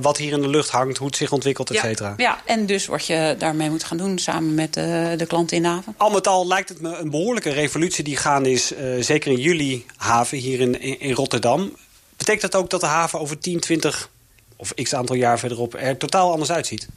wat 0.00 0.16
hier 0.16 0.32
in 0.36 0.42
de 0.42 0.48
lucht 0.48 0.70
hangt, 0.70 0.98
hoe 0.98 1.14
zich 1.16 1.32
ontwikkelt, 1.32 1.70
et 1.70 1.78
cetera. 1.78 2.08
Ja, 2.08 2.14
ja, 2.16 2.40
en 2.44 2.66
dus 2.66 2.86
wat 2.86 3.06
je 3.06 3.34
daarmee 3.38 3.70
moet 3.70 3.84
gaan 3.84 3.96
doen 3.96 4.18
samen 4.18 4.54
met 4.54 4.76
uh, 4.76 4.84
de 5.16 5.26
klanten 5.26 5.56
in 5.56 5.62
de 5.62 5.68
haven. 5.68 5.94
Al 5.96 6.10
met 6.10 6.26
al 6.26 6.46
lijkt 6.46 6.68
het 6.68 6.80
me 6.80 6.96
een 6.96 7.10
behoorlijke 7.10 7.50
revolutie 7.50 8.04
die 8.04 8.16
gaande 8.16 8.50
is... 8.50 8.72
Uh, 8.72 9.02
zeker 9.02 9.30
in 9.30 9.40
jullie 9.40 9.86
haven 9.96 10.38
hier 10.38 10.60
in, 10.60 10.80
in, 10.80 11.00
in, 11.00 11.12
Rotterdam. 11.12 11.76
Betekent 12.16 12.52
dat 12.52 12.62
ook 12.62 12.70
dat 12.70 12.80
de 12.80 12.86
haven 12.86 13.20
over 13.20 13.38
10, 13.38 13.60
20 13.60 14.10
of 14.56 14.74
x 14.74 14.94
aantal 14.94 15.16
jaar 15.16 15.38
verderop... 15.38 15.74
er 15.74 15.96
totaal 15.96 16.30
anders 16.30 16.50
uitziet? 16.50 16.88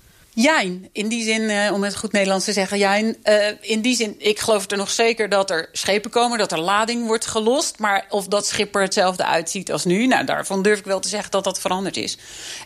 Jijn, 0.42 0.90
in 0.92 1.08
die 1.08 1.24
zin, 1.24 1.42
uh, 1.42 1.74
om 1.74 1.84
het 1.84 1.96
goed 1.96 2.12
Nederlands 2.12 2.46
te 2.46 2.54
zeggen, 2.54 2.78
jijn. 2.78 3.18
Uh, 3.24 3.36
in 3.62 3.82
die 3.82 3.96
zin, 3.96 4.16
ik 4.18 4.40
geloof 4.40 4.72
er 4.72 4.78
nog 4.78 4.90
zeker 4.90 5.30
dat 5.30 5.50
er 5.50 5.70
schepen 5.72 6.12
komen, 6.12 6.38
dat 6.38 6.52
er 6.52 6.60
lading 6.60 7.08
wordt 7.08 7.26
gelost. 7.26 7.80
Maar 7.80 8.06
of 8.10 8.28
dat 8.28 8.48
schip 8.48 8.76
er 8.76 8.82
hetzelfde 8.82 9.26
uitziet 9.26 9.72
als 9.72 9.86
nu, 9.86 10.08
nou, 10.08 10.26
daarvan 10.26 10.62
durf 10.62 10.80
ik 10.80 10.86
wel 10.86 11.00
te 11.00 11.08
zeggen 11.08 11.32
dat 11.32 11.44
dat 11.44 11.60
veranderd 11.60 11.98
is. 11.98 12.18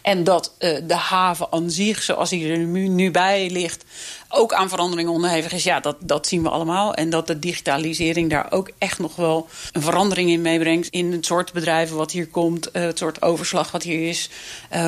En 0.02 0.24
dat 0.24 0.54
uh, 0.60 0.78
de 0.88 0.96
haven 0.96 1.48
aan 1.52 1.70
zich, 1.70 2.04
zoals 2.04 2.30
hij 2.30 2.50
er 2.50 2.58
nu, 2.58 2.88
nu 2.88 3.12
bij 3.12 3.50
ligt, 3.50 3.84
ook 4.30 4.54
aan 4.54 4.70
veranderingen 4.70 5.12
onderhevig 5.12 5.52
is. 5.52 5.64
Ja, 5.64 5.80
dat, 5.80 5.96
dat 6.00 6.28
zien 6.28 6.44
we 6.44 6.50
allemaal. 6.50 6.94
En 6.94 7.10
dat 7.10 7.28
de 7.28 7.40
digitalisering 7.40 8.30
daar 8.30 8.52
ook 8.52 8.72
echt 8.78 9.00
nog 9.00 9.16
wel 9.16 9.48
een 9.72 9.82
verandering 9.82 10.30
in 10.30 10.42
meebrengt. 10.42 10.88
In 10.88 11.12
het 11.12 11.26
soort 11.26 11.54
bedrijven 11.54 11.98
wat 11.98 12.12
hier 12.12 12.28
komt, 12.28 12.70
het 12.72 12.98
soort 12.98 13.22
overslag 13.22 13.72
wat 13.72 13.84
hier 13.84 14.10
is. 14.10 14.30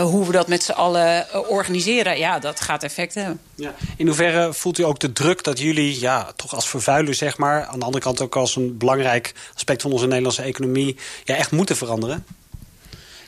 Hoe 0.01 0.25
we 0.25 0.31
dat 0.31 0.47
met 0.47 0.63
z'n 0.63 0.71
allen 0.71 1.27
organiseren. 1.49 2.17
Ja, 2.17 2.39
dat 2.39 2.61
gaat 2.61 2.74
effect 2.83 3.13
hebben. 3.13 3.39
Ja. 3.55 3.73
In 3.97 4.07
hoeverre 4.07 4.53
voelt 4.53 4.77
u 4.77 4.83
ook 4.83 4.99
de 4.99 5.13
druk 5.13 5.43
dat 5.43 5.59
jullie, 5.59 5.99
ja, 5.99 6.31
toch 6.35 6.55
als 6.55 6.69
vervuiler 6.69 7.13
zeg 7.13 7.37
maar... 7.37 7.65
aan 7.65 7.79
de 7.79 7.85
andere 7.85 8.03
kant 8.03 8.21
ook 8.21 8.35
als 8.35 8.55
een 8.55 8.77
belangrijk 8.77 9.33
aspect 9.55 9.81
van 9.81 9.91
onze 9.91 10.07
Nederlandse 10.07 10.41
economie... 10.41 10.97
Ja, 11.23 11.35
echt 11.35 11.51
moeten 11.51 11.75
veranderen? 11.75 12.25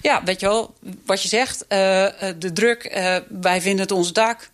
Ja, 0.01 0.23
weet 0.23 0.39
je 0.39 0.45
wel, 0.45 0.73
wat 1.05 1.21
je 1.21 1.27
zegt, 1.27 1.65
de 1.67 2.51
druk, 2.53 2.99
wij 3.41 3.61
vinden 3.61 3.81
het 3.81 3.91
onze 3.91 4.11
taak... 4.11 4.49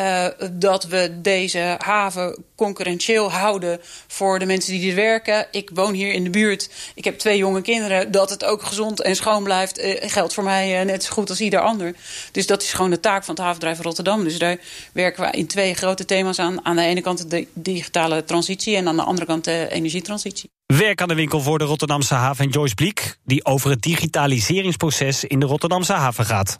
Uh, 0.00 0.26
dat 0.52 0.84
we 0.84 1.18
deze 1.22 1.74
haven 1.78 2.44
concurrentieel 2.56 3.32
houden 3.32 3.80
voor 4.06 4.38
de 4.38 4.46
mensen 4.46 4.72
die 4.72 4.80
hier 4.80 4.94
werken. 4.94 5.46
Ik 5.50 5.70
woon 5.74 5.94
hier 5.94 6.12
in 6.12 6.24
de 6.24 6.30
buurt. 6.30 6.70
Ik 6.94 7.04
heb 7.04 7.18
twee 7.18 7.38
jonge 7.38 7.62
kinderen. 7.62 8.12
Dat 8.12 8.30
het 8.30 8.44
ook 8.44 8.62
gezond 8.62 9.02
en 9.02 9.16
schoon 9.16 9.42
blijft 9.42 9.78
uh, 9.78 9.94
geldt 10.00 10.34
voor 10.34 10.44
mij 10.44 10.80
uh, 10.80 10.86
net 10.86 11.04
zo 11.04 11.12
goed 11.12 11.30
als 11.30 11.40
ieder 11.40 11.60
ander. 11.60 11.94
Dus 12.32 12.46
dat 12.46 12.62
is 12.62 12.72
gewoon 12.72 12.90
de 12.90 13.00
taak 13.00 13.24
van 13.24 13.34
het 13.34 13.44
havenbedrijf 13.44 13.80
Rotterdam. 13.80 14.24
Dus 14.24 14.38
daar 14.38 14.56
werken 14.92 15.24
we 15.24 15.30
in 15.30 15.46
twee 15.46 15.74
grote 15.74 16.04
thema's 16.04 16.38
aan. 16.38 16.64
Aan 16.64 16.76
de 16.76 16.82
ene 16.82 17.00
kant 17.00 17.30
de 17.30 17.46
digitale 17.54 18.24
transitie 18.24 18.76
en 18.76 18.88
aan 18.88 18.96
de 18.96 19.02
andere 19.02 19.26
kant 19.26 19.44
de 19.44 19.68
energietransitie. 19.70 20.50
Werk 20.66 21.00
aan 21.00 21.08
de 21.08 21.14
winkel 21.14 21.40
voor 21.40 21.58
de 21.58 21.64
Rotterdamse 21.64 22.14
haven 22.14 22.44
en 22.44 22.50
Joyce 22.50 22.74
Bliek... 22.74 23.16
die 23.24 23.44
over 23.44 23.70
het 23.70 23.82
digitaliseringsproces 23.82 25.24
in 25.24 25.40
de 25.40 25.46
Rotterdamse 25.46 25.92
haven 25.92 26.24
gaat. 26.24 26.56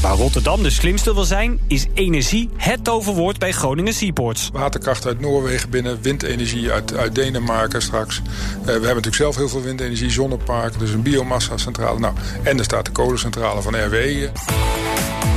Waar 0.00 0.16
Rotterdam 0.16 0.62
de 0.62 0.70
slimste 0.70 1.14
wil 1.14 1.24
zijn, 1.24 1.60
is 1.66 1.86
energie 1.94 2.48
het 2.56 2.84
toverwoord 2.84 3.38
bij 3.38 3.52
Groningen 3.52 3.94
Seaports. 3.94 4.50
Waterkracht 4.52 5.06
uit 5.06 5.20
Noorwegen 5.20 5.70
binnen, 5.70 6.02
windenergie 6.02 6.70
uit, 6.70 6.96
uit 6.96 7.14
Denemarken 7.14 7.82
straks. 7.82 8.16
Uh, 8.18 8.64
we 8.64 8.70
hebben 8.70 8.86
natuurlijk 8.86 9.14
zelf 9.14 9.36
heel 9.36 9.48
veel 9.48 9.62
windenergie, 9.62 10.10
zonnepark, 10.10 10.78
dus 10.78 10.90
een 10.90 11.02
biomassa-centrale. 11.02 11.98
Nou, 11.98 12.14
en 12.42 12.58
er 12.58 12.64
staat 12.64 12.84
de 12.84 12.90
kolencentrale 12.90 13.62
van 13.62 13.76
RWE. 13.76 14.30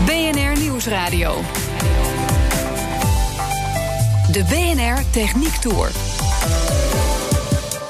BNR 0.05 0.59
Nieuwsradio. 0.59 1.41
De 4.31 4.43
BNR 4.43 5.03
Techniek 5.11 5.55
Tour. 5.55 5.91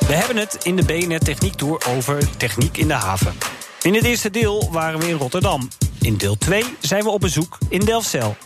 We 0.07 0.13
hebben 0.13 0.37
het 0.37 0.57
in 0.63 0.75
de 0.75 0.83
BNR 0.83 1.19
Techniek 1.19 1.53
Tour 1.53 1.81
over 1.89 2.37
techniek 2.37 2.77
in 2.77 2.87
de 2.87 2.93
haven. 2.93 3.33
In 3.81 3.93
het 3.93 4.03
eerste 4.03 4.29
deel 4.29 4.69
waren 4.71 4.99
we 4.99 5.07
in 5.07 5.17
Rotterdam. 5.17 5.69
In 6.03 6.17
deel 6.17 6.38
2 6.38 6.63
zijn 6.79 7.03
we 7.03 7.10
op 7.10 7.22
bezoek 7.22 7.57
in 7.69 7.79
Delfzijl. 7.79 8.38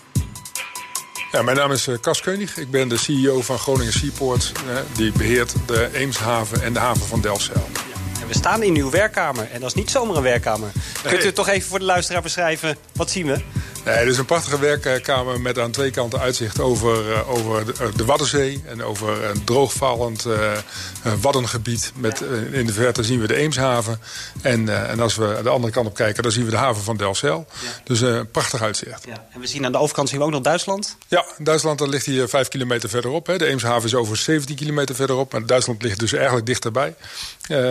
Ja, 1.31 1.41
mijn 1.41 1.57
naam 1.57 1.71
is 1.71 1.87
Cas 2.01 2.21
Keunig. 2.21 2.57
Ik 2.57 2.71
ben 2.71 2.87
de 2.87 2.97
CEO 2.97 3.41
van 3.41 3.57
Groningen 3.57 3.93
Seaport. 3.93 4.51
Die 4.95 5.11
beheert 5.11 5.53
de 5.65 5.89
Eemshaven 5.93 6.61
en 6.61 6.73
de 6.73 6.79
haven 6.79 7.07
van 7.07 7.21
Delfzijl. 7.21 7.69
En 8.21 8.27
we 8.27 8.33
staan 8.33 8.63
in 8.63 8.75
uw 8.75 8.89
werkkamer. 8.89 9.47
En 9.51 9.59
dat 9.59 9.69
is 9.69 9.75
niet 9.75 9.91
zomaar 9.91 10.15
een 10.15 10.23
werkkamer. 10.23 10.71
Kunt 11.03 11.25
u 11.25 11.33
toch 11.33 11.47
even 11.47 11.69
voor 11.69 11.79
de 11.79 11.85
luisteraar 11.85 12.21
beschrijven? 12.21 12.77
Wat 12.93 13.11
zien 13.11 13.25
we? 13.25 13.41
Nee, 13.87 13.95
het 13.95 14.07
is 14.07 14.17
een 14.17 14.25
prachtige 14.25 14.59
werkkamer 14.59 15.41
met 15.41 15.59
aan 15.59 15.71
twee 15.71 15.91
kanten 15.91 16.19
uitzicht 16.19 16.59
over, 16.59 17.09
uh, 17.09 17.29
over 17.29 17.65
de, 17.65 17.73
uh, 17.81 17.87
de, 17.95 18.05
Waddenzee. 18.05 18.63
En 18.65 18.83
over 18.83 19.23
een 19.23 19.43
droogvallend 19.43 20.25
uh, 20.25 20.51
waddengebied. 21.21 21.91
Met, 21.95 22.21
in 22.51 22.65
de 22.65 22.73
verte 22.73 23.03
zien 23.03 23.19
we 23.19 23.27
de 23.27 23.35
Eemshaven. 23.35 23.99
En, 24.41 24.89
en 24.89 24.99
als 24.99 25.15
we 25.15 25.39
de 25.43 25.49
andere 25.49 25.73
kant 25.73 25.87
op 25.87 25.93
kijken, 25.93 26.23
dan 26.23 26.31
zien 26.31 26.45
we 26.45 26.51
de 26.51 26.57
haven 26.57 26.83
van 26.83 26.97
Delfzijl. 26.97 27.47
Ja. 27.63 27.69
Dus 27.83 28.01
een 28.01 28.31
prachtig 28.31 28.61
uitzicht. 28.61 29.05
Ja. 29.05 29.27
En 29.33 29.39
we 29.39 29.47
zien 29.47 29.65
aan 29.65 29.71
de 29.71 29.77
overkant 29.77 30.09
zien 30.09 30.19
we 30.19 30.25
ook 30.25 30.31
nog 30.31 30.41
Duitsland? 30.41 30.97
Ja, 31.07 31.25
Duitsland 31.37 31.79
dat 31.79 31.87
ligt 31.87 32.05
hier 32.05 32.29
vijf 32.29 32.47
kilometer 32.47 32.89
verderop. 32.89 33.27
Hè. 33.27 33.37
De 33.37 33.45
Eemshaven 33.45 33.83
is 33.83 33.95
over 33.95 34.17
17 34.17 34.55
kilometer 34.55 34.95
verderop. 34.95 35.31
Maar 35.31 35.45
Duitsland 35.45 35.81
ligt 35.81 35.99
dus 35.99 36.13
eigenlijk 36.13 36.45
dichterbij. 36.45 36.95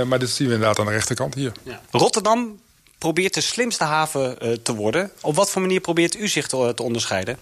maar 0.06 0.18
dit 0.18 0.30
zien 0.30 0.46
we 0.46 0.54
inderdaad 0.54 0.78
aan 0.78 0.86
de 0.86 0.92
rechterkant 0.92 1.34
hier. 1.34 1.52
Ja. 1.62 1.80
Rotterdam 1.90 2.58
probeert 2.98 3.34
de 3.34 3.40
slimste 3.40 3.84
haven 3.84 4.36
uh, 4.42 4.52
te 4.62 4.74
worden. 4.74 5.10
Op 5.20 5.34
wat 5.34 5.50
voor 5.50 5.60
manier 5.60 5.80
probeert 5.80 6.16
u 6.16 6.28
zich 6.28 6.46
te, 6.46 6.72
te 6.74 6.82
onderscheiden? 6.82 7.38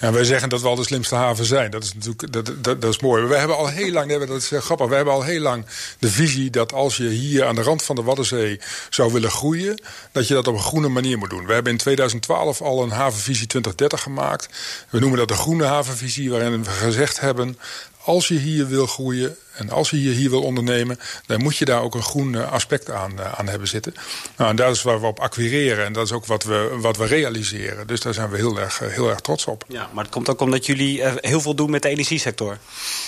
Ja, 0.00 0.12
wij 0.12 0.24
zeggen 0.24 0.48
dat 0.48 0.60
we 0.60 0.68
al 0.68 0.74
de 0.74 0.84
slimste 0.84 1.14
haven 1.14 1.44
zijn. 1.44 1.70
Dat 1.70 1.82
is 1.82 1.94
natuurlijk 1.94 2.32
dat, 2.32 2.46
dat, 2.46 2.80
dat 2.80 2.94
is 2.94 3.00
mooi. 3.00 3.24
We 3.24 3.36
hebben 3.36 3.56
al 3.56 3.68
heel 3.68 3.92
lang, 3.92 4.26
dat 4.26 4.30
is 4.30 4.50
grappig, 4.54 4.88
we 4.88 4.94
hebben 4.94 5.14
al 5.14 5.22
heel 5.22 5.40
lang 5.40 5.66
de 5.98 6.10
visie 6.10 6.50
dat 6.50 6.72
als 6.72 6.96
je 6.96 7.08
hier 7.08 7.44
aan 7.44 7.54
de 7.54 7.62
rand 7.62 7.82
van 7.82 7.96
de 7.96 8.02
Waddenzee 8.02 8.60
zou 8.90 9.12
willen 9.12 9.30
groeien, 9.30 9.82
dat 10.12 10.28
je 10.28 10.34
dat 10.34 10.46
op 10.46 10.54
een 10.54 10.60
groene 10.60 10.88
manier 10.88 11.18
moet 11.18 11.30
doen. 11.30 11.46
We 11.46 11.52
hebben 11.52 11.72
in 11.72 11.78
2012 11.78 12.62
al 12.62 12.82
een 12.82 12.90
havenvisie 12.90 13.46
2030 13.46 14.02
gemaakt. 14.02 14.48
We 14.90 14.98
noemen 14.98 15.18
dat 15.18 15.28
de 15.28 15.34
groene 15.34 15.64
havenvisie, 15.64 16.30
waarin 16.30 16.64
we 16.64 16.70
gezegd 16.70 17.20
hebben 17.20 17.58
als 18.04 18.28
je 18.28 18.38
hier 18.38 18.68
wil 18.68 18.86
groeien 18.86 19.36
en 19.56 19.70
als 19.70 19.90
je 19.90 19.96
hier, 19.96 20.12
hier 20.12 20.30
wil 20.30 20.42
ondernemen... 20.42 20.98
dan 21.26 21.42
moet 21.42 21.56
je 21.56 21.64
daar 21.64 21.82
ook 21.82 21.94
een 21.94 22.02
groen 22.02 22.50
aspect 22.50 22.90
aan, 22.90 23.20
aan 23.36 23.48
hebben 23.48 23.68
zitten. 23.68 23.94
Nou, 24.36 24.50
en 24.50 24.56
dat 24.56 24.74
is 24.74 24.82
waar 24.82 25.00
we 25.00 25.06
op 25.06 25.20
acquireren 25.20 25.84
en 25.84 25.92
dat 25.92 26.04
is 26.04 26.12
ook 26.12 26.26
wat 26.26 26.44
we, 26.44 26.76
wat 26.80 26.96
we 26.96 27.06
realiseren. 27.06 27.86
Dus 27.86 28.00
daar 28.00 28.14
zijn 28.14 28.30
we 28.30 28.36
heel 28.36 28.58
erg, 28.58 28.78
heel 28.78 29.08
erg 29.08 29.20
trots 29.20 29.46
op. 29.46 29.64
Ja, 29.68 29.90
maar 29.92 30.04
het 30.04 30.12
komt 30.12 30.28
ook 30.28 30.40
omdat 30.40 30.66
jullie 30.66 31.02
heel 31.20 31.40
veel 31.40 31.54
doen 31.54 31.70
met 31.70 31.82
de 31.82 31.88
energiesector. 31.88 32.58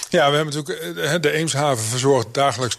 Ja, 0.09 0.31
we 0.31 0.37
hebben 0.37 0.55
natuurlijk... 0.55 1.23
De 1.23 1.33
Eemshaven 1.33 1.85
verzorgt 1.85 2.27
dagelijks 2.33 2.77
30% 2.77 2.79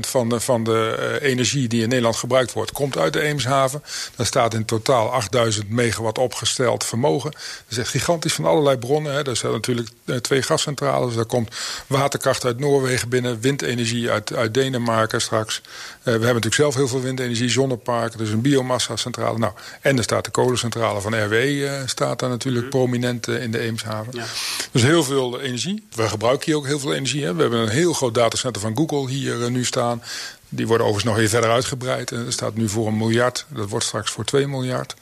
van 0.00 0.28
de, 0.28 0.40
van 0.40 0.64
de 0.64 1.18
energie 1.22 1.68
die 1.68 1.82
in 1.82 1.88
Nederland 1.88 2.16
gebruikt 2.16 2.52
wordt... 2.52 2.72
komt 2.72 2.98
uit 2.98 3.12
de 3.12 3.20
Eemshaven. 3.20 3.82
Daar 4.16 4.26
staat 4.26 4.54
in 4.54 4.64
totaal 4.64 5.12
8000 5.12 5.70
megawatt 5.70 6.18
opgesteld 6.18 6.84
vermogen. 6.84 7.30
Dat 7.30 7.40
is 7.68 7.78
echt 7.78 7.88
gigantisch 7.88 8.32
van 8.32 8.44
allerlei 8.44 8.76
bronnen. 8.76 9.12
Hè. 9.12 9.26
Er 9.26 9.36
zijn 9.36 9.52
natuurlijk 9.52 9.88
twee 10.20 10.42
gascentrales. 10.42 11.14
Daar 11.14 11.24
komt 11.24 11.54
waterkracht 11.86 12.44
uit 12.44 12.58
Noorwegen 12.58 12.97
binnen, 13.06 13.40
windenergie 13.40 14.10
uit, 14.10 14.34
uit 14.34 14.54
Denemarken 14.54 15.20
straks. 15.20 15.60
Uh, 15.64 16.04
we 16.04 16.10
hebben 16.10 16.26
natuurlijk 16.26 16.54
zelf 16.54 16.74
heel 16.74 16.88
veel 16.88 17.00
windenergie, 17.00 17.48
zonneparken, 17.48 18.18
dus 18.18 18.30
een 18.30 18.40
biomassa-centrale. 18.40 19.38
Nou, 19.38 19.52
en 19.80 19.96
er 19.96 20.02
staat 20.02 20.24
de 20.24 20.30
kolencentrale 20.30 21.00
van 21.00 21.24
RWE, 21.24 21.50
uh, 21.50 21.72
staat 21.86 22.18
daar 22.18 22.28
natuurlijk 22.28 22.64
mm. 22.64 22.70
prominent 22.70 23.28
uh, 23.28 23.42
in 23.42 23.50
de 23.50 23.58
Eemshaven. 23.58 24.12
Ja. 24.16 24.24
Dus 24.70 24.82
heel 24.82 25.04
veel 25.04 25.40
energie. 25.40 25.86
We 25.94 26.08
gebruiken 26.08 26.46
hier 26.46 26.56
ook 26.56 26.66
heel 26.66 26.78
veel 26.78 26.94
energie. 26.94 27.24
Hè. 27.24 27.34
We 27.34 27.40
hebben 27.40 27.60
een 27.60 27.68
heel 27.68 27.92
groot 27.92 28.14
datacenter 28.14 28.60
van 28.60 28.76
Google 28.76 29.10
hier 29.10 29.50
nu 29.50 29.64
staan. 29.64 30.02
Die 30.48 30.66
worden 30.66 30.86
overigens 30.86 31.12
nog 31.12 31.20
weer 31.20 31.32
verder 31.32 31.50
uitgebreid. 31.50 32.12
En 32.12 32.24
dat 32.24 32.32
staat 32.32 32.54
nu 32.54 32.68
voor 32.68 32.86
een 32.86 32.96
miljard. 32.96 33.46
Dat 33.48 33.68
wordt 33.68 33.84
straks 33.84 34.10
voor 34.10 34.24
2 34.24 34.46
miljard. 34.46 34.94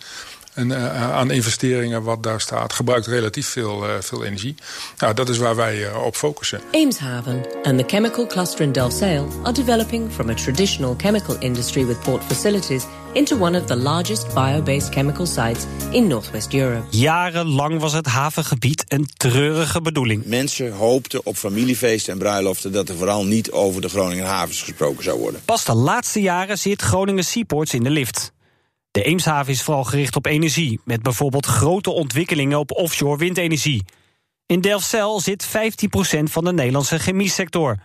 En, 0.57 0.71
uh, 0.71 1.13
aan 1.13 1.31
investeringen 1.31 2.03
wat 2.03 2.23
daar 2.23 2.41
staat. 2.41 2.73
Gebruikt 2.73 3.07
relatief 3.07 3.49
veel, 3.49 3.89
uh, 3.89 3.95
veel 4.01 4.25
energie. 4.25 4.55
Nou, 4.99 5.15
dat 5.15 5.29
is 5.29 5.39
waar 5.39 5.57
wij 5.57 5.77
uh, 5.77 6.05
op 6.05 6.17
focussen. 6.17 6.61
Eemshaven 6.71 7.45
and 7.63 7.79
the 7.79 7.85
chemical 7.87 8.27
cluster 8.27 8.61
in 8.61 8.73
Delfzijl 8.73 9.29
are 9.43 9.53
developing 9.53 10.13
from 10.13 10.29
a 10.29 10.35
traditional 10.35 10.95
chemical 10.99 11.37
industry 11.39 11.87
with 11.87 12.01
port 12.01 12.25
facilities 12.25 12.85
into 13.13 13.39
one 13.39 13.61
of 13.61 13.67
the 13.67 13.77
largest 13.77 14.35
bio-based 14.35 14.93
chemical 14.93 15.27
sites 15.27 15.65
in 15.91 16.07
Northwest 16.07 16.55
Europe. 16.55 16.85
Jarenlang 16.91 17.81
was 17.81 17.93
het 17.93 18.07
havengebied 18.07 18.85
een 18.89 19.09
treurige 19.17 19.81
bedoeling. 19.81 20.25
Mensen 20.25 20.73
hoopten 20.73 21.27
op 21.27 21.37
familiefeesten 21.37 22.13
en 22.13 22.19
bruiloften 22.19 22.73
dat 22.73 22.89
er 22.89 22.97
vooral 22.97 23.25
niet 23.25 23.51
over 23.51 23.81
de 23.81 23.89
Groningen 23.89 24.27
havens 24.27 24.63
gesproken 24.63 25.05
zou 25.05 25.19
worden. 25.19 25.41
Pas 25.45 25.65
de 25.65 25.75
laatste 25.75 26.21
jaren 26.21 26.59
zit 26.59 26.83
Groningen 26.83 27.25
Seaports 27.25 27.75
in 27.75 27.83
de 27.83 27.91
lift. 27.91 28.35
De 28.97 29.03
Eemshaven 29.03 29.53
is 29.53 29.63
vooral 29.63 29.85
gericht 29.85 30.17
op 30.17 30.27
energie, 30.27 30.81
met 30.85 31.03
bijvoorbeeld 31.03 31.47
grote 31.47 31.91
ontwikkelingen 31.91 32.59
op 32.59 32.73
offshore 32.73 33.19
windenergie. 33.19 33.85
In 34.47 34.61
Delfzijl 34.61 35.21
zit 35.21 35.47
15% 35.47 35.51
van 36.23 36.45
de 36.45 36.53
Nederlandse 36.53 36.99
chemiesector. 36.99 37.77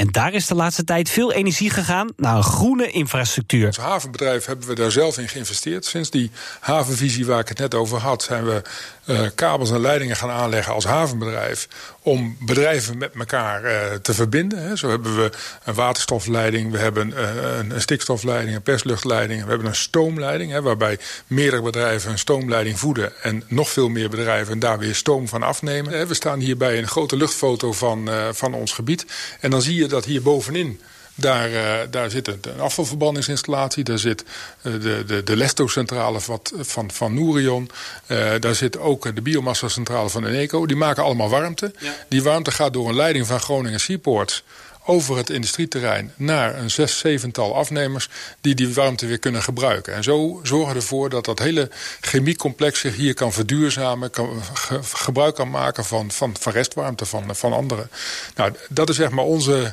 En 0.00 0.08
daar 0.10 0.34
is 0.34 0.46
de 0.46 0.54
laatste 0.54 0.84
tijd 0.84 1.10
veel 1.10 1.32
energie 1.32 1.70
gegaan 1.70 2.08
naar 2.16 2.36
een 2.36 2.42
groene 2.42 2.90
infrastructuur. 2.90 3.66
Als 3.66 3.76
havenbedrijf 3.76 4.44
hebben 4.44 4.66
we 4.66 4.74
daar 4.74 4.90
zelf 4.90 5.18
in 5.18 5.28
geïnvesteerd. 5.28 5.84
Sinds 5.84 6.10
die 6.10 6.30
havenvisie 6.60 7.26
waar 7.26 7.40
ik 7.40 7.48
het 7.48 7.58
net 7.58 7.74
over 7.74 7.98
had, 7.98 8.22
zijn 8.22 8.44
we 8.44 8.62
uh, 9.06 9.20
kabels 9.34 9.70
en 9.70 9.80
leidingen 9.80 10.16
gaan 10.16 10.30
aanleggen 10.30 10.74
als 10.74 10.84
havenbedrijf. 10.84 11.68
Om 12.02 12.36
bedrijven 12.40 12.98
met 12.98 13.14
elkaar 13.18 13.64
uh, 13.64 13.94
te 14.02 14.14
verbinden. 14.14 14.62
Hè. 14.62 14.76
Zo 14.76 14.88
hebben 14.88 15.16
we 15.16 15.30
een 15.64 15.74
waterstofleiding, 15.74 16.72
we 16.72 16.78
hebben 16.78 17.18
een, 17.18 17.70
een, 17.70 17.80
stikstofleiding, 17.80 18.56
een 18.56 18.62
persluchtleiding. 18.62 19.42
We 19.42 19.48
hebben 19.48 19.66
een 19.66 19.74
stoomleiding, 19.74 20.52
hè, 20.52 20.62
waarbij 20.62 20.98
meerdere 21.26 21.62
bedrijven 21.62 22.10
een 22.10 22.18
stoomleiding 22.18 22.78
voeden. 22.78 23.12
En 23.22 23.42
nog 23.48 23.68
veel 23.68 23.88
meer 23.88 24.08
bedrijven 24.08 24.58
daar 24.58 24.78
weer 24.78 24.94
stoom 24.94 25.28
van 25.28 25.42
afnemen. 25.42 26.08
We 26.08 26.14
staan 26.14 26.38
hier 26.38 26.56
bij 26.56 26.78
een 26.78 26.88
grote 26.88 27.16
luchtfoto 27.16 27.72
van, 27.72 28.10
van 28.32 28.54
ons 28.54 28.72
gebied. 28.72 29.06
En 29.40 29.50
dan 29.50 29.62
zie 29.62 29.74
je 29.74 29.88
dat 29.90 30.04
hier 30.04 30.22
bovenin 30.22 30.80
daar, 31.20 31.50
uh, 31.50 31.74
daar 31.90 32.10
zit 32.10 32.28
een 32.28 32.60
afvalverbranningsinstallatie. 32.60 33.84
Daar 33.84 33.98
zit 33.98 34.24
uh, 34.62 34.72
de, 34.82 35.04
de, 35.06 35.22
de 35.22 35.36
Lesto-centrale 35.36 36.20
van, 36.60 36.90
van 36.92 37.14
Nourion. 37.14 37.70
Uh, 38.06 38.30
daar 38.40 38.54
zit 38.54 38.78
ook 38.78 39.14
de 39.14 39.22
biomassa-centrale 39.22 40.08
van 40.08 40.26
Eneco. 40.26 40.66
Die 40.66 40.76
maken 40.76 41.02
allemaal 41.02 41.28
warmte. 41.28 41.72
Ja. 41.78 41.92
Die 42.08 42.22
warmte 42.22 42.50
gaat 42.50 42.72
door 42.72 42.88
een 42.88 42.96
leiding 42.96 43.26
van 43.26 43.40
Groningen 43.40 43.80
Seaports 43.80 44.44
over 44.90 45.16
het 45.16 45.30
industrieterrein 45.30 46.12
naar 46.16 46.58
een 46.58 46.70
zes, 46.70 46.98
zevental 46.98 47.56
afnemers... 47.56 48.08
die 48.40 48.54
die 48.54 48.74
warmte 48.74 49.06
weer 49.06 49.18
kunnen 49.18 49.42
gebruiken. 49.42 49.94
En 49.94 50.02
zo 50.02 50.40
zorgen 50.42 50.72
we 50.72 50.80
ervoor 50.80 51.10
dat 51.10 51.24
dat 51.24 51.38
hele 51.38 51.70
chemiecomplex 52.00 52.80
zich 52.80 52.96
hier 52.96 53.14
kan 53.14 53.32
verduurzamen... 53.32 54.10
Kan, 54.10 54.42
ge, 54.54 54.78
gebruik 54.82 55.34
kan 55.34 55.50
maken 55.50 55.84
van, 55.84 56.10
van, 56.10 56.36
van 56.40 56.52
restwarmte 56.52 57.06
van, 57.06 57.36
van 57.36 57.52
anderen. 57.52 57.90
Nou, 58.34 58.52
dat 58.68 58.88
is 58.88 58.96
zeg 58.96 59.10
maar 59.10 59.24
onze 59.24 59.72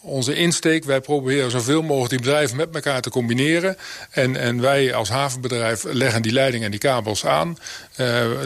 onze 0.00 0.34
insteek. 0.34 0.84
Wij 0.84 1.00
proberen 1.00 1.50
zoveel 1.50 1.82
mogelijk 1.82 2.10
die 2.10 2.18
bedrijven 2.18 2.56
met 2.56 2.74
elkaar 2.74 3.00
te 3.00 3.10
combineren. 3.10 3.76
En, 4.10 4.36
en 4.36 4.60
wij 4.60 4.94
als 4.94 5.08
havenbedrijf 5.08 5.82
leggen 5.82 6.22
die 6.22 6.32
leidingen 6.32 6.64
en 6.64 6.70
die 6.70 6.80
kabels 6.80 7.26
aan. 7.26 7.48
Uh, 7.48 7.96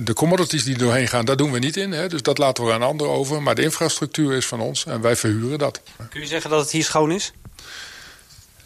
de 0.03 0.15
commodities 0.15 0.65
die 0.65 0.73
er 0.75 0.81
doorheen 0.81 1.09
gaan, 1.09 1.25
daar 1.25 1.37
doen 1.37 1.53
we 1.53 1.59
niet 1.59 1.77
in. 1.77 1.93
Hè, 1.93 2.09
dus 2.09 2.23
dat 2.23 2.39
laten 2.39 2.65
we 2.65 2.73
aan 2.73 2.83
anderen 2.83 3.13
over. 3.13 3.43
Maar 3.43 3.55
de 3.55 3.63
infrastructuur 3.63 4.37
is 4.37 4.47
van 4.47 4.61
ons 4.61 4.87
en 4.87 5.01
wij 5.01 5.17
verhuren 5.17 5.59
dat. 5.59 5.81
Kun 6.11 6.21
je 6.21 6.27
zeggen 6.27 6.51
dat 6.51 6.61
het 6.61 6.71
hier 6.71 6.85
schoon 6.85 7.13
is? 7.13 7.33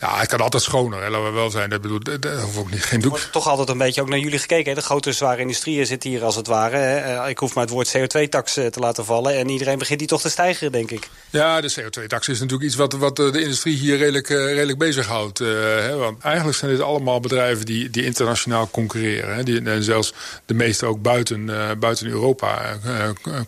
Ja, 0.00 0.18
het 0.18 0.28
kan 0.28 0.40
altijd 0.40 0.62
schoner, 0.62 1.02
hè, 1.02 1.10
laten 1.10 1.26
we 1.26 1.32
wel 1.32 1.50
zijn. 1.50 1.70
Dat 1.70 1.80
bedoel, 1.80 1.98
dat 2.02 2.40
hoef 2.40 2.58
ook 2.58 2.70
niet, 2.70 2.84
geen 2.84 3.00
doek. 3.00 3.10
wordt 3.10 3.32
toch 3.32 3.48
altijd 3.48 3.68
een 3.68 3.78
beetje 3.78 4.00
ook 4.00 4.08
naar 4.08 4.18
jullie 4.18 4.38
gekeken. 4.38 4.68
Hè? 4.68 4.74
De 4.74 4.84
grote 4.84 5.12
zware 5.12 5.40
industrieën 5.40 5.86
zitten 5.86 6.10
hier 6.10 6.24
als 6.24 6.36
het 6.36 6.46
ware. 6.46 6.76
Hè? 6.76 7.28
Ik 7.28 7.38
hoef 7.38 7.54
maar 7.54 7.64
het 7.64 7.72
woord 7.72 7.96
CO2-tax 7.96 8.52
te 8.52 8.72
laten 8.74 9.04
vallen. 9.04 9.36
En 9.36 9.48
iedereen 9.48 9.78
begint 9.78 9.98
die 9.98 10.08
toch 10.08 10.20
te 10.20 10.30
stijgen, 10.30 10.72
denk 10.72 10.90
ik. 10.90 11.08
Ja, 11.30 11.60
de 11.60 11.72
CO2-tax 11.80 12.28
is 12.28 12.40
natuurlijk 12.40 12.68
iets 12.68 12.76
wat, 12.76 12.92
wat 12.92 13.16
de 13.16 13.40
industrie 13.40 13.76
hier 13.76 13.96
redelijk, 13.96 14.28
redelijk 14.28 14.78
bezighoudt. 14.78 15.38
Hè? 15.38 15.96
Want 15.96 16.22
eigenlijk 16.22 16.56
zijn 16.56 16.70
dit 16.70 16.80
allemaal 16.80 17.20
bedrijven 17.20 17.66
die, 17.66 17.90
die 17.90 18.04
internationaal 18.04 18.68
concurreren. 18.70 19.34
Hè? 19.34 19.42
Die, 19.42 19.62
en 19.62 19.82
zelfs 19.82 20.12
de 20.46 20.54
meeste 20.54 20.86
ook 20.86 21.02
buiten, 21.02 21.48
uh, 21.48 21.70
buiten 21.78 22.06
Europa 22.06 22.78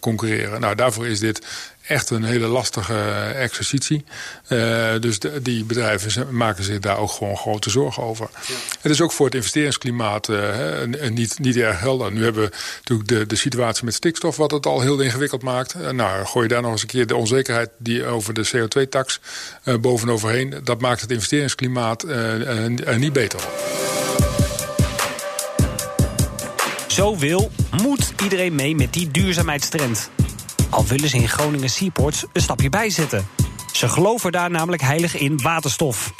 concurreren. 0.01 0.61
Nou, 0.61 0.75
daarvoor 0.75 1.07
is 1.07 1.21
dit 1.21 1.47
echt 1.91 2.11
een 2.11 2.25
hele 2.25 2.47
lastige 2.47 2.95
exercitie. 3.35 4.05
Uh, 4.49 4.89
dus 5.01 5.19
de, 5.19 5.43
die 5.43 5.65
bedrijven 5.65 6.37
maken 6.37 6.65
zich 6.65 6.79
daar 6.79 6.99
ook 6.99 7.11
gewoon 7.11 7.37
grote 7.37 7.71
zorgen 7.71 8.03
over. 8.03 8.29
Ja. 8.47 8.55
Het 8.81 8.93
is 8.93 9.01
ook 9.01 9.13
voor 9.13 9.27
het 9.27 9.35
investeringsklimaat 9.35 10.29
uh, 10.29 10.39
niet, 11.11 11.39
niet 11.39 11.57
erg 11.57 11.81
helder. 11.81 12.13
Nu 12.13 12.23
hebben 12.23 12.43
we 12.43 12.57
natuurlijk 12.79 13.09
de, 13.09 13.27
de 13.27 13.37
situatie 13.37 13.85
met 13.85 13.95
stikstof... 13.95 14.37
wat 14.37 14.51
het 14.51 14.67
al 14.67 14.81
heel 14.81 15.01
ingewikkeld 15.01 15.43
maakt. 15.43 15.75
Uh, 15.75 15.91
nou, 15.91 16.27
gooi 16.27 16.47
je 16.47 16.53
daar 16.53 16.63
nog 16.63 16.73
eens 16.73 16.83
een 16.83 16.89
keer 16.89 17.07
de 17.07 17.17
onzekerheid... 17.17 17.71
die 17.79 18.05
over 18.05 18.35
de 18.35 18.49
CO2-tax 18.49 19.21
bovenoverheen... 19.81 20.55
dat 20.65 20.81
maakt 20.81 21.01
het 21.01 21.11
investeringsklimaat 21.11 22.03
er 22.03 22.99
niet 22.99 23.13
beter. 23.13 23.41
Zo 26.87 27.19
wil, 27.19 27.51
moet 27.83 28.13
iedereen 28.23 28.55
mee 28.55 28.75
met 28.75 28.93
die 28.93 29.11
duurzaamheidstrend. 29.11 30.11
Al 30.71 30.87
willen 30.87 31.09
ze 31.09 31.17
in 31.17 31.29
Groningen 31.29 31.71
Seaports 31.71 32.25
een 32.33 32.43
stapje 32.43 32.69
bijzetten. 32.69 33.29
Ze 33.73 33.89
geloven 33.89 34.33
daar 34.33 34.51
namelijk 34.51 34.83
heilig 34.83 35.17
in 35.17 35.41
waterstof. 35.43 36.13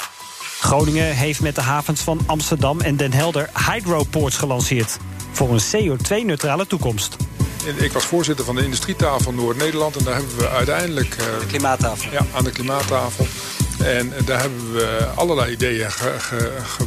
Groningen 0.59 1.15
heeft 1.15 1.41
met 1.41 1.55
de 1.55 1.61
havens 1.61 2.01
van 2.01 2.19
Amsterdam 2.25 2.81
en 2.81 2.97
Den 2.97 3.13
Helder 3.13 3.49
hydroports 3.69 4.37
gelanceerd. 4.37 4.97
Voor 5.31 5.49
een 5.49 5.61
CO2-neutrale 5.61 6.67
toekomst. 6.67 7.15
Ik 7.77 7.91
was 7.91 8.05
voorzitter 8.05 8.45
van 8.45 8.55
de 8.55 8.63
industrietafel 8.63 9.33
Noord-Nederland. 9.33 9.95
En 9.95 10.03
daar 10.03 10.15
hebben 10.15 10.37
we 10.37 10.49
uiteindelijk... 10.49 11.15
Uh, 11.19 11.39
de 11.39 11.45
klimaattafel. 11.45 12.11
Ja, 12.11 12.25
aan 12.33 12.43
de 12.43 12.51
klimaattafel. 12.51 13.25
En 13.83 14.13
daar 14.25 14.39
hebben 14.39 14.73
we 14.73 15.07
allerlei 15.15 15.51
ideeën 15.51 15.89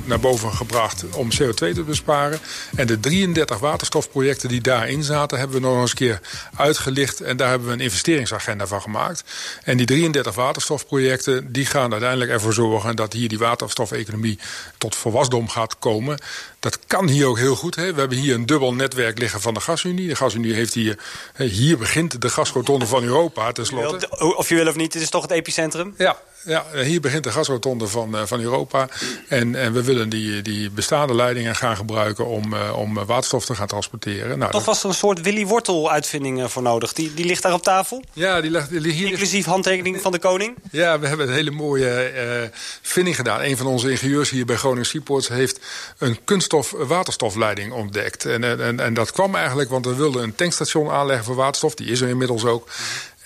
naar 0.05 0.21
boven 0.21 0.53
gebracht 0.53 1.05
om 1.11 1.29
CO2 1.33 1.55
te 1.55 1.83
besparen. 1.87 2.39
En 2.77 2.87
de 2.87 3.01
33 3.01 3.59
waterstofprojecten 3.59 4.49
die 4.49 4.61
daarin 4.61 5.03
zaten, 5.03 5.39
hebben 5.39 5.61
we 5.61 5.67
nog 5.67 5.81
eens 5.81 5.91
een 5.91 5.97
keer 5.97 6.21
uitgelicht. 6.57 7.21
En 7.21 7.37
daar 7.37 7.49
hebben 7.49 7.69
we 7.69 7.75
een 7.75 7.81
investeringsagenda 7.81 8.67
van 8.67 8.83
gemaakt. 8.83 9.25
En 9.63 9.77
die 9.77 9.87
33 9.87 10.35
waterstofprojecten, 10.35 11.53
die 11.53 11.67
gaan 11.67 11.91
uiteindelijk 11.93 12.31
ervoor 12.31 12.53
zorgen 12.53 12.97
dat 12.97 13.13
hier 13.13 13.29
die 13.29 13.39
waterstofeconomie 13.39 14.39
tot 14.79 14.97
volwasdom 14.97 15.49
gaat 15.49 15.79
komen. 15.79 16.19
Dat 16.65 16.79
kan 16.87 17.09
hier 17.09 17.27
ook 17.27 17.39
heel 17.39 17.57
goed. 17.57 17.75
Hè. 17.75 17.93
We 17.93 18.01
hebben 18.01 18.19
hier 18.19 18.35
een 18.35 18.47
dubbel 18.47 18.75
netwerk 18.75 19.19
liggen 19.19 19.41
van 19.41 19.55
de 19.55 19.61
gasunie. 19.61 20.09
De 20.09 20.15
gasunie 20.15 20.55
heeft 20.55 20.75
hier... 20.75 20.99
Hier 21.37 21.79
begint 21.79 22.21
de 22.21 22.29
gasrotonde 22.29 22.87
van 22.87 23.03
Europa 23.03 23.53
tenslotte. 23.53 24.35
Of 24.37 24.49
je 24.49 24.55
wil 24.55 24.67
of 24.67 24.77
niet, 24.77 24.95
het 24.95 25.03
is 25.03 25.11
toch 25.11 25.23
het 25.23 25.31
epicentrum? 25.31 25.95
Ja, 25.99 26.19
ja, 26.45 26.65
hier 26.83 27.01
begint 27.01 27.25
de 27.25 27.31
gasrotonde 27.31 27.87
van, 27.87 28.29
van 28.29 28.41
Europa. 28.41 28.89
En, 29.29 29.55
en 29.55 29.73
we 29.73 29.83
willen 29.83 30.09
die, 30.09 30.43
die 30.43 30.71
bestaande 30.71 31.15
leidingen 31.15 31.57
gaan 31.57 31.77
gebruiken 31.77 32.27
om, 32.27 32.55
om 32.55 32.95
waterstof 32.95 33.45
te 33.45 33.55
gaan 33.55 33.67
transporteren. 33.67 34.39
Nou, 34.39 34.53
Toch 34.53 34.65
was 34.65 34.83
er 34.83 34.89
een 34.89 34.95
soort 34.95 35.21
Willy 35.21 35.47
Wortel-uitvinding 35.47 36.51
voor 36.51 36.63
nodig. 36.63 36.93
Die, 36.93 37.15
die 37.15 37.25
ligt 37.25 37.43
daar 37.43 37.53
op 37.53 37.63
tafel? 37.63 38.03
Ja, 38.13 38.41
die 38.41 38.51
ligt 38.51 38.71
hier. 38.71 39.09
Inclusief 39.09 39.45
handtekening 39.45 40.01
van 40.01 40.13
de 40.13 40.19
koning? 40.19 40.57
Ja, 40.71 40.99
we 40.99 41.07
hebben 41.07 41.29
een 41.29 41.35
hele 41.35 41.51
mooie 41.51 42.13
uh, 42.15 42.59
vinding 42.83 43.17
gedaan. 43.17 43.41
Een 43.41 43.57
van 43.57 43.67
onze 43.67 43.91
ingenieurs 43.91 44.31
hier 44.31 44.45
bij 44.45 44.57
Groningen 44.57 44.87
Seaports 44.87 45.29
heeft 45.29 45.61
een 45.99 46.25
kunststof-waterstofleiding 46.55 47.73
ontdekt. 47.73 48.25
En, 48.25 48.61
en, 48.61 48.81
en 48.81 48.95
dat 48.95 49.13
kwam 49.13 49.35
eigenlijk, 49.35 49.71
want 49.71 49.87
we 49.87 49.95
wilden 49.95 50.23
een 50.23 50.35
tankstation 50.35 50.91
aanleggen 50.91 51.25
voor 51.25 51.35
waterstof. 51.35 51.75
Die 51.75 51.91
is 51.91 52.01
er 52.01 52.09
inmiddels 52.09 52.45
ook. 52.45 52.69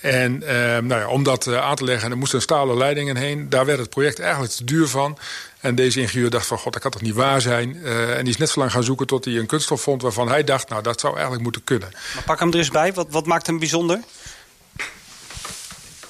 En 0.00 0.42
uh, 0.42 0.48
nou 0.78 1.00
ja, 1.00 1.08
om 1.08 1.22
dat 1.22 1.46
uh, 1.46 1.60
aan 1.60 1.76
te 1.76 1.84
leggen, 1.84 2.10
er 2.10 2.16
moesten 2.16 2.42
stalen 2.42 2.76
leidingen 2.76 3.16
heen. 3.16 3.48
Daar 3.48 3.64
werd 3.64 3.78
het 3.78 3.90
project 3.90 4.18
eigenlijk 4.18 4.52
te 4.52 4.64
duur 4.64 4.88
van. 4.88 5.18
En 5.60 5.74
deze 5.74 6.00
ingenieur 6.00 6.30
dacht 6.30 6.46
van, 6.46 6.58
god, 6.58 6.72
dat 6.72 6.82
kan 6.82 6.90
toch 6.90 7.02
niet 7.02 7.14
waar 7.14 7.40
zijn? 7.40 7.76
Uh, 7.76 8.16
en 8.16 8.24
die 8.24 8.32
is 8.32 8.36
net 8.36 8.48
zo 8.48 8.60
lang 8.60 8.72
gaan 8.72 8.82
zoeken 8.82 9.06
tot 9.06 9.24
hij 9.24 9.34
een 9.34 9.46
kunststof 9.46 9.80
vond... 9.80 10.02
waarvan 10.02 10.28
hij 10.28 10.44
dacht, 10.44 10.68
nou, 10.68 10.82
dat 10.82 11.00
zou 11.00 11.12
eigenlijk 11.12 11.42
moeten 11.42 11.64
kunnen. 11.64 11.88
Maar 12.14 12.22
pak 12.22 12.38
hem 12.38 12.50
er 12.50 12.58
eens 12.58 12.70
bij. 12.70 12.92
Wat, 12.92 13.06
wat 13.10 13.26
maakt 13.26 13.46
hem 13.46 13.58
bijzonder? 13.58 14.00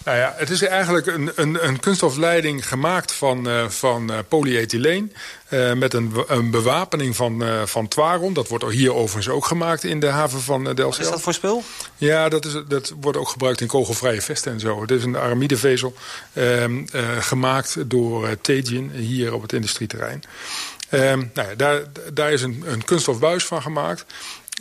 Nou 0.09 0.21
ja, 0.21 0.35
het 0.37 0.51
is 0.51 0.63
eigenlijk 0.63 1.07
een, 1.07 1.31
een, 1.35 1.67
een 1.67 1.81
kunststofleiding 1.81 2.69
gemaakt 2.69 3.13
van, 3.13 3.49
uh, 3.49 3.69
van 3.69 4.11
uh, 4.11 4.19
polyethyleen. 4.29 5.13
Uh, 5.51 5.73
met 5.73 5.95
een, 5.95 6.25
een 6.27 6.51
bewapening 6.51 7.17
van, 7.17 7.43
van 7.65 7.89
Twaron. 7.89 8.33
Dat 8.33 8.49
wordt 8.49 8.65
hier 8.71 8.95
overigens 8.95 9.29
ook 9.29 9.47
gemaakt 9.47 9.85
in 9.85 10.01
de 10.01 10.07
haven 10.07 10.41
van 10.41 10.65
Delfzijl. 10.65 10.89
Wat 10.89 10.99
is 10.99 11.11
dat 11.11 11.21
voor 11.21 11.35
spul? 11.35 11.63
Ja, 11.97 12.29
dat, 12.29 12.45
is, 12.45 12.53
dat 12.69 12.95
wordt 13.01 13.19
ook 13.19 13.29
gebruikt 13.29 13.61
in 13.61 13.67
kogelvrije 13.67 14.23
vesten 14.23 14.53
en 14.53 14.61
zo. 14.61 14.81
Het 14.81 14.91
is 14.91 15.05
een 15.05 15.17
aramidevezel 15.17 15.95
ehm, 16.33 16.85
gemaakt 17.19 17.77
door 17.87 18.41
Tegin 18.41 18.91
hier 18.91 19.35
op 19.35 19.43
het 19.43 19.53
industrieterrein. 19.53 20.23
Um, 20.91 21.31
nou 21.35 21.49
ja, 21.49 21.55
daar, 21.55 21.83
daar 22.13 22.33
is 22.33 22.43
een, 22.43 22.63
een 22.67 22.85
kunststofbuis 22.85 23.45
van 23.45 23.63
gemaakt. 23.63 24.05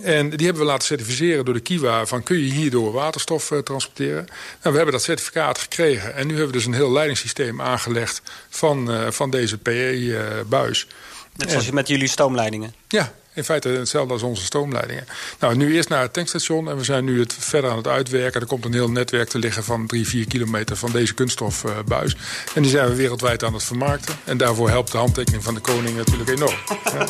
En 0.01 0.29
die 0.29 0.45
hebben 0.45 0.63
we 0.63 0.69
laten 0.69 0.87
certificeren 0.87 1.45
door 1.45 1.53
de 1.53 1.59
Kiwa... 1.59 2.05
van 2.05 2.23
kun 2.23 2.37
je 2.37 2.51
hierdoor 2.51 2.91
waterstof 2.91 3.51
uh, 3.51 3.59
transporteren. 3.59 4.25
Nou, 4.25 4.35
we 4.61 4.75
hebben 4.75 4.91
dat 4.91 5.03
certificaat 5.03 5.57
gekregen. 5.57 6.15
En 6.15 6.27
nu 6.27 6.33
hebben 6.33 6.51
we 6.51 6.57
dus 6.57 6.65
een 6.65 6.73
heel 6.73 6.91
leidingssysteem 6.91 7.61
aangelegd... 7.61 8.21
van, 8.49 8.91
uh, 8.91 9.11
van 9.11 9.29
deze 9.29 9.57
PE-buis. 9.57 10.87
Net 11.35 11.49
zoals 11.49 11.67
en, 11.67 11.73
met 11.73 11.87
jullie 11.87 12.07
stoomleidingen? 12.07 12.73
Ja, 12.87 13.13
In 13.33 13.43
feite 13.43 13.69
hetzelfde 13.69 14.13
als 14.13 14.21
onze 14.21 14.43
stroomleidingen. 14.43 15.05
Nou, 15.39 15.55
nu 15.55 15.75
eerst 15.75 15.89
naar 15.89 16.01
het 16.01 16.13
tankstation 16.13 16.69
en 16.69 16.77
we 16.77 16.83
zijn 16.83 17.05
nu 17.05 17.19
het 17.19 17.35
verder 17.39 17.69
aan 17.69 17.77
het 17.77 17.87
uitwerken. 17.87 18.41
Er 18.41 18.47
komt 18.47 18.65
een 18.65 18.73
heel 18.73 18.89
netwerk 18.89 19.29
te 19.29 19.39
liggen 19.39 19.63
van 19.63 19.87
3, 19.87 20.07
4 20.07 20.27
kilometer 20.27 20.75
van 20.75 20.91
deze 20.91 21.13
kunststofbuis. 21.13 22.17
en 22.55 22.61
die 22.61 22.71
zijn 22.71 22.89
we 22.89 22.95
wereldwijd 22.95 23.43
aan 23.43 23.53
het 23.53 23.63
vermarkten. 23.63 24.15
En 24.23 24.37
daarvoor 24.37 24.69
helpt 24.69 24.91
de 24.91 24.97
handtekening 24.97 25.43
van 25.43 25.53
de 25.53 25.59
koning 25.59 25.97
natuurlijk 25.97 26.29
enorm. 26.29 26.55
Ja. 26.93 27.05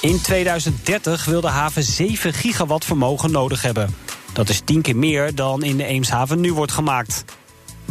In 0.00 0.20
2030 0.20 1.24
wil 1.24 1.40
de 1.40 1.46
haven 1.46 1.82
7 1.82 2.32
gigawatt 2.34 2.84
vermogen 2.84 3.30
nodig 3.30 3.62
hebben. 3.62 3.94
Dat 4.32 4.48
is 4.48 4.60
10 4.64 4.82
keer 4.82 4.96
meer 4.96 5.34
dan 5.34 5.62
in 5.62 5.76
de 5.76 5.84
Eemshaven 5.84 6.40
nu 6.40 6.52
wordt 6.52 6.72
gemaakt. 6.72 7.24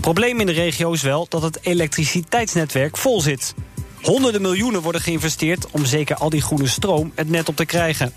Probleem 0.02 0.40
in 0.40 0.46
de 0.46 0.52
regio 0.52 0.92
is 0.92 1.02
wel 1.02 1.26
dat 1.30 1.42
het 1.42 1.60
elektriciteitsnetwerk 1.62 2.98
vol 2.98 3.22
zit. 3.22 3.54
Honderden 4.02 4.42
miljoenen 4.42 4.82
worden 4.82 5.02
geïnvesteerd 5.02 5.68
om 5.72 5.86
zeker 5.86 6.16
al 6.16 6.30
die 6.30 6.42
groene 6.42 6.68
stroom 6.68 7.12
het 7.16 7.30
net 7.30 7.50
op 7.50 7.56
te 7.56 7.66
krijgen. 7.66 8.14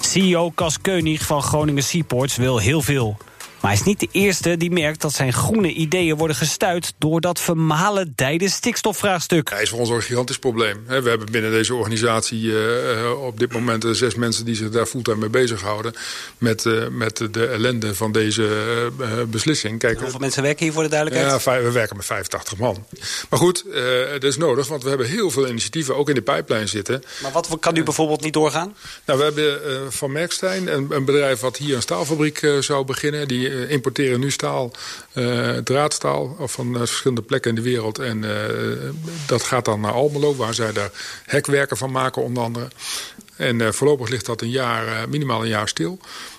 CEO 0.00 0.50
Cas 0.50 0.80
Keunig 0.80 1.26
van 1.26 1.42
Groningen 1.42 1.82
Seaports 1.82 2.36
wil 2.36 2.58
heel 2.58 2.82
veel. 2.82 3.16
Maar 3.60 3.70
hij 3.70 3.80
is 3.80 3.86
niet 3.86 4.00
de 4.00 4.08
eerste 4.12 4.56
die 4.56 4.70
merkt 4.70 5.00
dat 5.00 5.12
zijn 5.12 5.32
groene 5.32 5.72
ideeën 5.72 6.16
worden 6.16 6.36
gestuit 6.36 6.92
door 6.98 7.20
dat 7.20 7.40
vermalendijde 7.40 8.48
stikstofvraagstuk. 8.48 9.50
Hij 9.50 9.62
is 9.62 9.68
voor 9.68 9.78
ons 9.78 9.88
een 9.88 10.02
gigantisch 10.02 10.38
probleem. 10.38 10.84
We 10.86 11.08
hebben 11.08 11.30
binnen 11.30 11.50
deze 11.50 11.74
organisatie 11.74 12.42
uh, 12.42 13.22
op 13.22 13.38
dit 13.38 13.52
moment 13.52 13.84
zes 13.90 14.14
mensen 14.14 14.44
die 14.44 14.54
zich 14.54 14.70
daar 14.70 14.86
fulltime 14.86 15.16
mee 15.16 15.28
bezighouden. 15.28 15.94
Met, 16.38 16.64
met 16.90 17.28
de 17.30 17.46
ellende 17.46 17.94
van 17.94 18.12
deze 18.12 18.48
beslissing. 19.26 19.78
Kijk, 19.78 20.00
Hoeveel 20.00 20.20
mensen 20.20 20.42
werken 20.42 20.64
hier 20.64 20.72
voor 20.72 20.82
de 20.82 20.88
duidelijkheid? 20.88 21.44
Ja, 21.44 21.62
we 21.62 21.70
werken 21.70 21.96
met 21.96 22.06
85 22.06 22.58
man. 22.58 22.86
Maar 23.28 23.38
goed, 23.38 23.64
dat 24.12 24.24
is 24.24 24.36
nodig, 24.36 24.68
want 24.68 24.82
we 24.82 24.88
hebben 24.88 25.06
heel 25.06 25.30
veel 25.30 25.48
initiatieven 25.48 25.96
ook 25.96 26.08
in 26.08 26.14
de 26.14 26.22
pijplijn 26.22 26.68
zitten. 26.68 27.02
Maar 27.22 27.32
wat 27.32 27.56
kan 27.60 27.74
nu 27.74 27.82
bijvoorbeeld 27.82 28.20
niet 28.20 28.32
doorgaan? 28.32 28.74
Nou, 29.04 29.18
we 29.18 29.24
hebben 29.24 29.92
van 29.92 30.12
Merkstein, 30.12 30.72
een, 30.72 30.86
een, 30.90 31.04
bedrijf 31.04 31.40
wat 31.40 31.56
hier 31.56 31.76
een 31.76 31.82
staalfabriek 31.82 32.46
zou 32.60 32.84
beginnen. 32.84 33.28
Die 33.28 33.49
uh, 33.50 33.70
importeren 33.70 34.20
nu 34.20 34.30
staal, 34.30 34.70
uh, 35.14 35.56
draadstaal 35.56 36.36
van 36.38 36.72
uh, 36.72 36.78
verschillende 36.78 37.22
plekken 37.22 37.50
in 37.50 37.56
de 37.56 37.62
wereld. 37.70 37.98
En 37.98 38.24
dat 39.26 39.42
gaat 39.42 39.64
dan 39.64 39.80
naar 39.80 39.92
Almelo, 39.92 40.36
waar 40.36 40.54
zij 40.54 40.72
daar 40.72 40.90
hekwerken 41.26 41.76
van 41.76 41.90
maken 41.90 42.22
onder 42.22 42.42
andere. 42.42 42.68
En 43.40 43.74
voorlopig 43.74 44.08
ligt 44.08 44.26
dat 44.26 44.40
een 44.40 44.50
jaar, 44.50 45.08
minimaal 45.08 45.42
een 45.42 45.48
jaar 45.48 45.68
stil. 45.68 45.98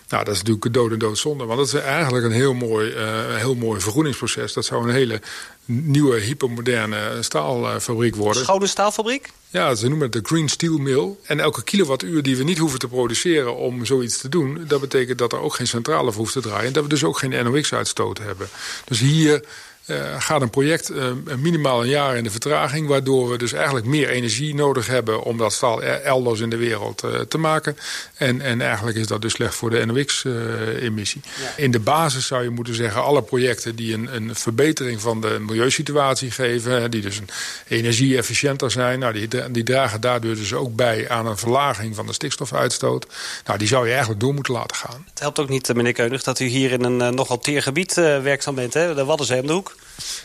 Nou, 0.10 0.24
dat 0.24 0.34
is 0.34 0.40
natuurlijk 0.40 0.74
dood 0.74 0.92
en 0.92 1.00
doodzonde. 1.00 1.46
Want 1.46 1.60
dat 1.60 1.68
is 1.68 1.74
eigenlijk 1.74 2.26
een 2.26 2.32
heel 2.32 2.54
mooi, 2.54 2.94
heel 3.36 3.56
mooi 3.56 3.82
vergroeningsproces. 3.82 4.54
Dat 4.54 4.66
zou 4.66 4.84
een 4.84 4.94
hele 4.94 5.22
nieuwe, 5.66 6.20
hypermoderne 6.20 7.18
staalfabriek 7.20 8.16
worden. 8.16 8.44
Schone 8.44 8.68
staalfabriek? 8.68 9.30
Ja, 9.50 9.76
ze 9.76 9.88
noemen 9.88 10.12
het 10.12 10.14
de 10.14 10.30
Green 10.30 10.50
Steel 10.50 10.78
Mill. 10.78 11.10
En 11.24 11.40
elke 11.40 11.64
kilowattuur 11.64 12.24
die 12.24 12.38
we 12.38 12.44
niet 12.44 12.58
hoeven 12.58 12.80
te 12.80 12.88
produceren 12.88 13.56
om 13.56 13.86
zoiets 13.86 14.18
te 14.18 14.30
doen... 14.30 14.64
dat 14.68 14.82
betekent 14.82 15.18
dat 15.18 15.34
er 15.34 15.40
ook 15.40 15.56
geen 15.56 15.68
centrale 15.68 16.12
voor 16.12 16.22
hoeft 16.22 16.34
te 16.34 16.42
draaien. 16.42 16.68
En 16.68 16.74
dat 16.74 16.84
we 16.84 16.90
dus 16.90 17.04
ook 17.04 17.18
geen 17.18 17.44
NOx-uitstoot 17.44 18.18
hebben. 18.18 18.50
Dus 18.86 19.00
hier 19.00 19.44
uh, 19.86 20.22
gaat 20.22 20.42
een 20.42 20.50
project 20.50 20.92
uh, 20.92 21.12
minimaal 21.38 21.82
een 21.82 21.90
jaar 21.90 22.18
in 22.18 22.24
de 22.24 22.32
vertraging... 22.32 22.88
waardoor 22.88 23.30
we 23.30 23.38
dus 23.38 23.54
eigenlijk 23.54 23.86
meer 23.86 24.10
energie 24.10 24.56
nodig 24.56 24.88
hebben... 24.88 25.24
om 25.24 25.38
dat 25.38 25.54
staal 25.54 25.84
elders 25.84 26.40
in 26.40 26.50
de 26.50 26.58
wereld 26.58 27.04
uh, 27.04 27.20
te 27.20 27.38
maken. 27.38 27.78
En, 28.16 28.42
en 28.42 28.62
eigenlijk 28.62 28.98
is 28.98 29.08
dat 29.08 29.22
dus 29.22 29.34
slecht 29.34 29.56
voor 29.56 29.70
de 29.70 29.86
NOx-emissie. 29.86 31.22
Ja. 31.24 31.64
In 31.64 31.72
de 31.72 31.80
basis 31.80 32.28
zou 32.28 32.44
je 32.44 32.50
moeten 32.50 32.76
zeggen... 32.76 33.04
alle 33.04 33.22
projecten 33.22 33.76
die 33.76 33.94
een, 33.94 34.16
een 34.16 34.36
verbetering 34.36 35.02
van 35.02 35.22
de 35.22 35.40
milieusituatie 35.40 36.32
geven... 36.32 36.92
die 36.92 37.02
dus 37.02 37.18
een 37.18 37.30
energie-efficiënter 37.68 38.72
zijn... 38.72 39.00
Nou, 39.00 39.14
die, 39.14 39.52
die 39.52 39.64
dragen 39.64 40.02
daardoor 40.02 40.36
dus 40.36 40.54
ook 40.54 40.76
bij 40.76 41.10
aan 41.10 41.26
een 41.26 41.38
verlaging 41.38 41.96
van 41.96 42.06
de 42.06 42.14
stikstofuitstoot. 42.14 43.08
Nou, 43.46 43.58
die 43.58 43.68
zou 43.68 43.86
je 43.86 43.92
eigenlijk 43.92 44.22
door 44.22 44.34
moeten 44.34 44.54
laten 44.54 44.76
gaan. 44.76 45.06
Het 45.10 45.20
helpt 45.20 45.40
ook 45.40 45.50
niet, 45.50 45.74
meneer 45.76 45.94
Keunig, 45.94 46.24
dat 46.24 46.40
u 46.40 46.46
hier 46.46 46.72
in 46.72 46.84
een 46.84 47.16
nogal 47.16 47.40
teer 47.40 47.62
gebied 47.62 47.94
werkzaam 47.94 48.56
bent. 48.56 48.74
Hè? 48.74 48.96
De 48.96 49.06
Waddenzee 49.06 49.42
om 49.42 49.48
de 49.48 49.54
hoek. 49.54 49.71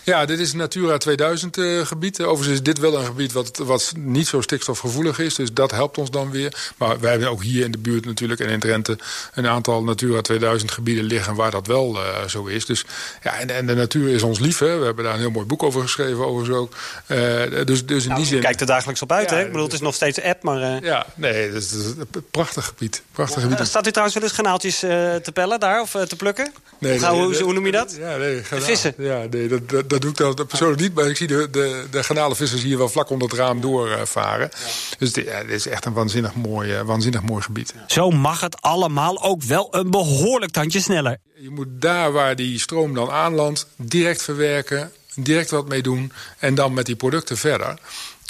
Ja, 0.03 0.25
dit 0.25 0.39
is 0.39 0.53
Natura 0.53 0.97
2000 0.97 1.57
uh, 1.57 1.87
gebied. 1.87 2.23
Overigens 2.23 2.59
is 2.59 2.63
dit 2.63 2.79
wel 2.79 2.99
een 2.99 3.05
gebied 3.05 3.33
wat, 3.33 3.57
wat 3.57 3.93
niet 3.97 4.27
zo 4.27 4.41
stikstofgevoelig 4.41 5.19
is. 5.19 5.35
Dus 5.35 5.53
dat 5.53 5.71
helpt 5.71 5.99
ons 5.99 6.11
dan 6.11 6.31
weer. 6.31 6.73
Maar 6.77 7.01
wij 7.01 7.11
hebben 7.11 7.31
ook 7.31 7.43
hier 7.43 7.65
in 7.65 7.71
de 7.71 7.79
buurt 7.79 8.05
natuurlijk 8.05 8.41
en 8.41 8.49
in 8.49 8.61
Drenthe... 8.61 8.99
een 9.35 9.47
aantal 9.47 9.83
Natura 9.83 10.21
2000 10.21 10.71
gebieden 10.71 11.05
liggen 11.05 11.35
waar 11.35 11.51
dat 11.51 11.67
wel 11.67 11.95
uh, 11.95 12.25
zo 12.27 12.45
is. 12.45 12.67
Dus, 12.67 12.85
ja, 13.23 13.39
en, 13.39 13.51
en, 13.51 13.67
de 13.67 13.75
natuur 13.75 14.09
is 14.09 14.23
ons 14.23 14.39
lief. 14.39 14.59
Hè. 14.59 14.79
We 14.79 14.85
hebben 14.85 15.05
daar 15.05 15.15
een 15.15 15.21
heel 15.21 15.31
mooi 15.31 15.47
boek 15.47 15.63
over 15.63 15.81
geschreven. 15.81 16.27
Overigens 16.27 16.59
ook. 16.59 16.75
Uh, 17.07 17.65
dus, 17.65 17.87
dus 17.87 18.03
in 18.03 18.09
nou, 18.09 18.21
die 18.21 18.31
zin... 18.31 18.41
kijkt 18.41 18.61
er 18.61 18.67
dagelijks 18.67 19.03
op 19.03 19.13
uit. 19.13 19.31
Ja, 19.31 19.37
hè? 19.37 19.43
Ik 19.43 19.47
bedoel, 19.47 19.65
het 19.65 19.73
is 19.73 19.81
nog 19.81 19.95
steeds 19.95 20.23
app, 20.23 20.43
maar... 20.43 20.85
Ja, 20.85 21.07
nee, 21.15 21.47
het 21.47 21.55
is, 21.55 21.71
het 21.71 21.81
is 21.81 21.87
een 21.87 22.25
prachtig 22.31 22.65
gebied. 22.65 23.03
Prachtig 23.13 23.43
gebied. 23.43 23.67
Staat 23.67 23.87
u 23.87 23.91
trouwens 23.91 24.19
wel 24.19 24.29
eens 24.29 24.39
granaaltjes 24.39 24.79
te 24.79 25.31
pellen 25.33 25.61
daar 25.61 25.81
of 25.81 25.91
te 25.91 26.17
plukken? 26.17 26.53
Nee, 26.79 26.99
nee, 26.99 27.11
hoe, 27.11 27.43
hoe, 27.43 27.53
noem 27.53 27.67
je 27.67 27.73
dat? 27.73 27.97
Ja, 27.99 28.17
nee, 28.17 28.43
vissen? 28.45 28.95
Ja, 28.99 29.27
nee, 29.39 29.49
dat, 29.49 29.69
dat, 29.69 29.89
dat 29.91 30.01
doe 30.01 30.11
ik 30.11 30.17
dan 30.17 30.47
persoonlijk 30.47 30.81
niet. 30.81 30.95
Maar 30.95 31.07
ik 31.07 31.17
zie 31.17 31.27
de, 31.27 31.49
de, 31.51 31.85
de 31.91 32.03
garnalenvissers 32.03 32.63
hier 32.63 32.79
wel 32.79 32.89
vlak 32.89 33.11
onder 33.11 33.29
het 33.29 33.39
raam 33.39 33.61
doorvaren. 33.61 34.51
Ja. 34.53 34.71
Dus 34.99 35.13
dit, 35.13 35.25
ja, 35.25 35.41
dit, 35.41 35.51
is 35.51 35.67
echt 35.67 35.85
een 35.85 35.93
waanzinnig 35.93 36.35
mooi, 36.35 36.83
waanzinnig 36.83 37.23
mooi 37.23 37.43
gebied. 37.43 37.75
Zo 37.87 38.11
mag 38.11 38.41
het 38.41 38.61
allemaal 38.61 39.23
ook 39.23 39.43
wel 39.43 39.69
een 39.71 39.91
behoorlijk 39.91 40.53
tandje 40.53 40.81
sneller. 40.81 41.19
Je 41.35 41.51
moet 41.51 41.69
daar 41.69 42.13
waar 42.13 42.37
die 42.37 42.59
stroom 42.59 42.95
dan 42.95 43.11
aanlandt, 43.11 43.67
direct 43.77 44.23
verwerken, 44.23 44.93
direct 45.15 45.51
wat 45.51 45.69
mee 45.69 45.83
doen. 45.83 46.13
En 46.39 46.55
dan 46.55 46.75
met 46.75 46.87
die 46.87 46.97
producten 46.97 47.37
verder. 47.37 47.79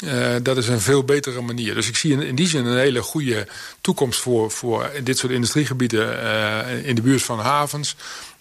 Uh, 0.04 0.34
dat 0.42 0.56
is 0.56 0.68
een 0.68 0.80
veel 0.80 1.04
betere 1.04 1.40
manier. 1.40 1.74
Dus 1.74 1.88
ik 1.88 1.96
zie 1.96 2.12
in, 2.12 2.22
in, 2.22 2.34
die 2.34 2.48
zin 2.48 2.64
een 2.64 2.78
hele 2.78 3.02
goede 3.02 3.48
toekomst 3.80 4.20
voor, 4.20 4.50
voor 4.50 4.90
dit 5.02 5.18
soort 5.18 5.32
industriegebieden 5.32 6.22
uh, 6.22 6.86
in 6.86 6.94
de 6.94 7.02
buurt 7.02 7.22
van 7.22 7.38
havens. 7.38 7.96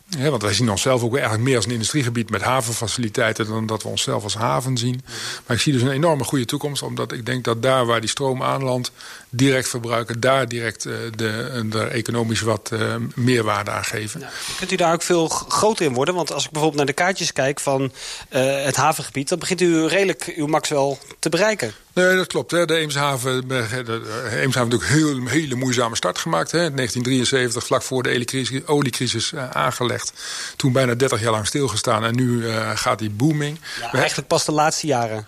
Ja, 0.10 0.30
want 0.30 0.42
wij 0.42 0.54
zien 0.54 0.70
onszelf 0.70 1.04
ook 1.04 1.14
eigenlijk 1.14 1.44
meer 1.44 1.56
als 1.56 1.66
een 1.66 1.72
industriegebied 1.72 2.30
met 2.30 2.42
havenfaciliteiten 2.42 3.48
dan 3.48 3.66
dat 3.66 3.84
we 3.84 3.90
onszelf 3.90 4.24
als 4.24 4.36
haven 4.36 4.78
zien. 4.78 5.02
Maar 5.46 5.56
ik 5.56 5.62
zie 5.62 5.74
dus 5.74 5.82
een 5.82 5.92
enorme 5.92 6.24
goede 6.24 6.46
toekomst, 6.46 6.82
omdat 6.82 7.12
ik 7.12 7.26
denk 7.26 7.44
dat 7.44 7.62
daar 7.62 7.86
waar 7.86 8.02
die 8.02 8.10
stroom 8.10 8.44
aanlandt, 8.44 8.92
direct 9.30 9.70
verbruiken, 9.70 10.20
daar 10.20 10.48
direct 10.48 10.86
uh, 10.86 10.94
de, 11.16 11.62
de 11.70 11.84
economisch 11.84 12.42
wat 12.42 12.70
uh, 12.74 12.96
meerwaarde 13.16 13.72
aan 13.72 13.86
geven. 13.86 14.30
Kunt 14.58 14.72
u 14.72 14.76
daar 14.76 14.94
ook 14.94 15.02
veel 15.02 15.28
groter 15.28 15.86
in 15.86 15.94
worden? 15.94 16.16
Want 16.16 16.32
als 16.32 16.46
ik 16.46 16.52
bijvoorbeeld 16.52 16.86
naar 16.86 16.96
de 16.96 17.02
kaartjes 17.02 17.34
kijk 17.34 17.60
van 17.60 17.92
het 18.30 18.76
havengebied, 18.76 19.30
dan 19.30 19.40
begint 19.40 19.62
u 19.62 19.88
redelijk 19.88 20.34
uw 20.36 20.48
max 20.48 20.70
wel 20.70 21.00
te 21.20 21.30
bereiken. 21.30 21.74
Nee, 21.96 22.16
dat 22.16 22.28
klopt. 22.28 22.52
Hè. 22.52 22.66
De 22.66 22.76
Eemshaven, 22.76 23.48
de 23.48 23.56
Eemshaven 24.32 24.70
natuurlijk 24.70 24.92
een 24.92 24.98
heel, 24.98 25.28
hele 25.28 25.56
moeizame 25.56 25.96
start 25.96 26.18
gemaakt. 26.18 26.52
Hè. 26.52 26.66
In 26.66 26.76
1973, 26.76 27.66
vlak 27.66 27.82
voor 27.82 28.04
de 28.04 28.64
oliecrisis, 28.66 29.32
uh, 29.32 29.50
aangelegd. 29.50 30.14
Toen 30.56 30.72
bijna 30.72 30.96
30 30.96 31.22
jaar 31.22 31.32
lang 31.32 31.48
stilgestaan 31.48 32.04
en 32.04 32.16
nu 32.16 32.42
uh, 32.42 32.72
gaat 32.76 33.00
die 33.00 33.10
booming. 33.10 33.60
Ja, 33.82 33.94
eigenlijk 33.94 34.28
pas 34.28 34.46
de 34.46 34.52
laatste 34.52 34.88
jaren. 34.88 35.28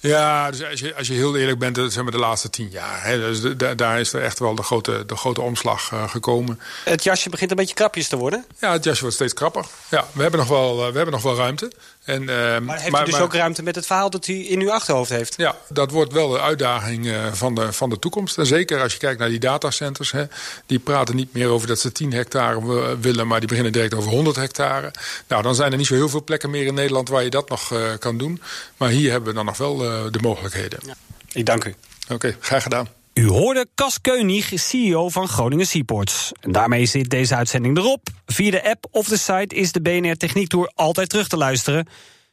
Ja, 0.00 0.50
dus 0.50 0.64
als 0.64 0.80
je, 0.80 0.94
als 0.94 1.06
je 1.06 1.12
heel 1.12 1.36
eerlijk 1.36 1.58
bent, 1.58 1.74
dat 1.74 1.92
zijn 1.92 2.04
we 2.04 2.10
de 2.10 2.18
laatste 2.18 2.50
tien 2.50 2.68
jaar. 2.70 3.04
Hè. 3.04 3.18
Dus 3.18 3.40
de, 3.40 3.74
daar 3.74 4.00
is 4.00 4.12
er 4.12 4.22
echt 4.22 4.38
wel 4.38 4.54
de 4.54 4.62
grote, 4.62 5.06
de 5.06 5.16
grote 5.16 5.40
omslag 5.40 5.90
uh, 5.92 6.08
gekomen. 6.08 6.60
Het 6.84 7.04
jasje 7.04 7.30
begint 7.30 7.50
een 7.50 7.56
beetje 7.56 7.74
krapjes 7.74 8.08
te 8.08 8.16
worden? 8.16 8.44
Ja, 8.60 8.72
het 8.72 8.84
jasje 8.84 9.00
wordt 9.00 9.16
steeds 9.16 9.34
krapper. 9.34 9.66
Ja, 9.88 10.06
we 10.12 10.22
hebben 10.22 10.40
nog 10.40 10.48
wel, 10.48 10.76
we 10.76 10.96
hebben 10.96 11.10
nog 11.10 11.22
wel 11.22 11.36
ruimte. 11.36 11.72
En, 12.08 12.22
uh, 12.22 12.28
maar 12.58 12.78
heeft 12.78 12.90
maar, 12.90 13.02
u 13.02 13.04
dus 13.04 13.14
maar, 13.14 13.22
ook 13.22 13.34
ruimte 13.34 13.62
met 13.62 13.74
het 13.74 13.86
verhaal 13.86 14.10
dat 14.10 14.26
u 14.26 14.50
in 14.50 14.60
uw 14.60 14.72
achterhoofd 14.72 15.10
heeft? 15.10 15.34
Ja, 15.36 15.56
dat 15.68 15.90
wordt 15.90 16.12
wel 16.12 16.28
de 16.28 16.40
uitdaging 16.40 17.12
van, 17.32 17.54
de, 17.54 17.72
van 17.72 17.90
de 17.90 17.98
toekomst. 17.98 18.38
En 18.38 18.46
zeker 18.46 18.82
als 18.82 18.92
je 18.92 18.98
kijkt 18.98 19.18
naar 19.18 19.28
die 19.28 19.38
datacenters. 19.38 20.10
Hè, 20.10 20.24
die 20.66 20.78
praten 20.78 21.16
niet 21.16 21.32
meer 21.32 21.48
over 21.48 21.68
dat 21.68 21.80
ze 21.80 21.92
10 21.92 22.12
hectare 22.12 22.96
willen, 23.00 23.26
maar 23.26 23.38
die 23.38 23.48
beginnen 23.48 23.72
direct 23.72 23.94
over 23.94 24.10
100 24.10 24.36
hectare. 24.36 24.90
Nou, 25.28 25.42
dan 25.42 25.54
zijn 25.54 25.72
er 25.72 25.78
niet 25.78 25.86
zo 25.86 25.94
heel 25.94 26.08
veel 26.08 26.24
plekken 26.24 26.50
meer 26.50 26.66
in 26.66 26.74
Nederland 26.74 27.08
waar 27.08 27.24
je 27.24 27.30
dat 27.30 27.48
nog 27.48 27.72
kan 27.98 28.18
doen. 28.18 28.42
Maar 28.76 28.88
hier 28.88 29.10
hebben 29.10 29.28
we 29.28 29.34
dan 29.34 29.44
nog 29.44 29.56
wel 29.56 29.76
de 30.10 30.18
mogelijkheden. 30.20 30.78
Ja. 30.86 30.94
Ik 31.32 31.46
dank 31.46 31.64
u. 31.64 31.74
Oké, 32.04 32.14
okay, 32.14 32.36
graag 32.40 32.62
gedaan. 32.62 32.97
U 33.18 33.28
hoorde 33.28 33.66
Cas 33.74 34.00
Keunig, 34.00 34.52
CEO 34.54 35.08
van 35.08 35.28
Groningen 35.28 35.66
Seaports. 35.66 36.32
En 36.40 36.52
daarmee 36.52 36.86
zit 36.86 37.10
deze 37.10 37.34
uitzending 37.34 37.76
erop. 37.76 38.08
Via 38.26 38.50
de 38.50 38.70
app 38.70 38.86
of 38.90 39.08
de 39.08 39.16
site 39.16 39.54
is 39.54 39.72
de 39.72 39.80
BNR 39.80 40.16
Techniek 40.16 40.48
Tour 40.48 40.70
altijd 40.74 41.08
terug 41.08 41.28
te 41.28 41.36
luisteren. 41.36 41.88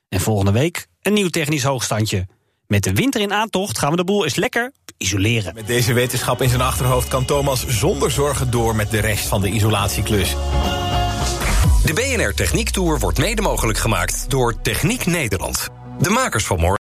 En 0.10 0.20
volgende 0.20 0.52
week 0.52 0.88
een 1.02 1.14
nieuw 1.14 1.30
technisch 1.30 1.64
hoogstandje. 1.64 2.28
Met 2.68 2.84
de 2.84 2.94
winter 2.94 3.22
in 3.22 3.34
aantocht 3.34 3.78
gaan 3.78 3.92
we 3.92 3.96
de 3.96 4.04
boel 4.04 4.24
eens 4.24 4.36
lekker 4.36 4.72
isoleren. 4.98 5.54
Met 5.54 5.68
deze 5.68 5.94
wetenschap 5.94 6.42
in 6.42 6.50
zijn 6.50 6.62
achterhoofd 6.62 7.08
kan 7.08 7.26
Thomas 7.26 7.68
zonder 7.68 8.12
zorgen 8.12 8.52
door 8.52 8.76
met 8.76 8.92
de 8.92 9.00
rest 9.00 9.28
van 9.28 9.42
de 9.42 9.50
isolatieklus. 9.50 10.30
De 11.86 11.94
BNR 11.94 12.34
Techniek 12.34 12.70
Tour 12.70 13.00
wordt 13.00 13.18
mede 13.18 13.42
mogelijk 13.42 13.78
gemaakt 13.78 14.26
door 14.30 14.62
Techniek 14.62 15.06
Nederland. 15.06 15.68
De 16.00 16.10
makers 16.10 16.46
van 16.46 16.60
morgen. 16.60 16.85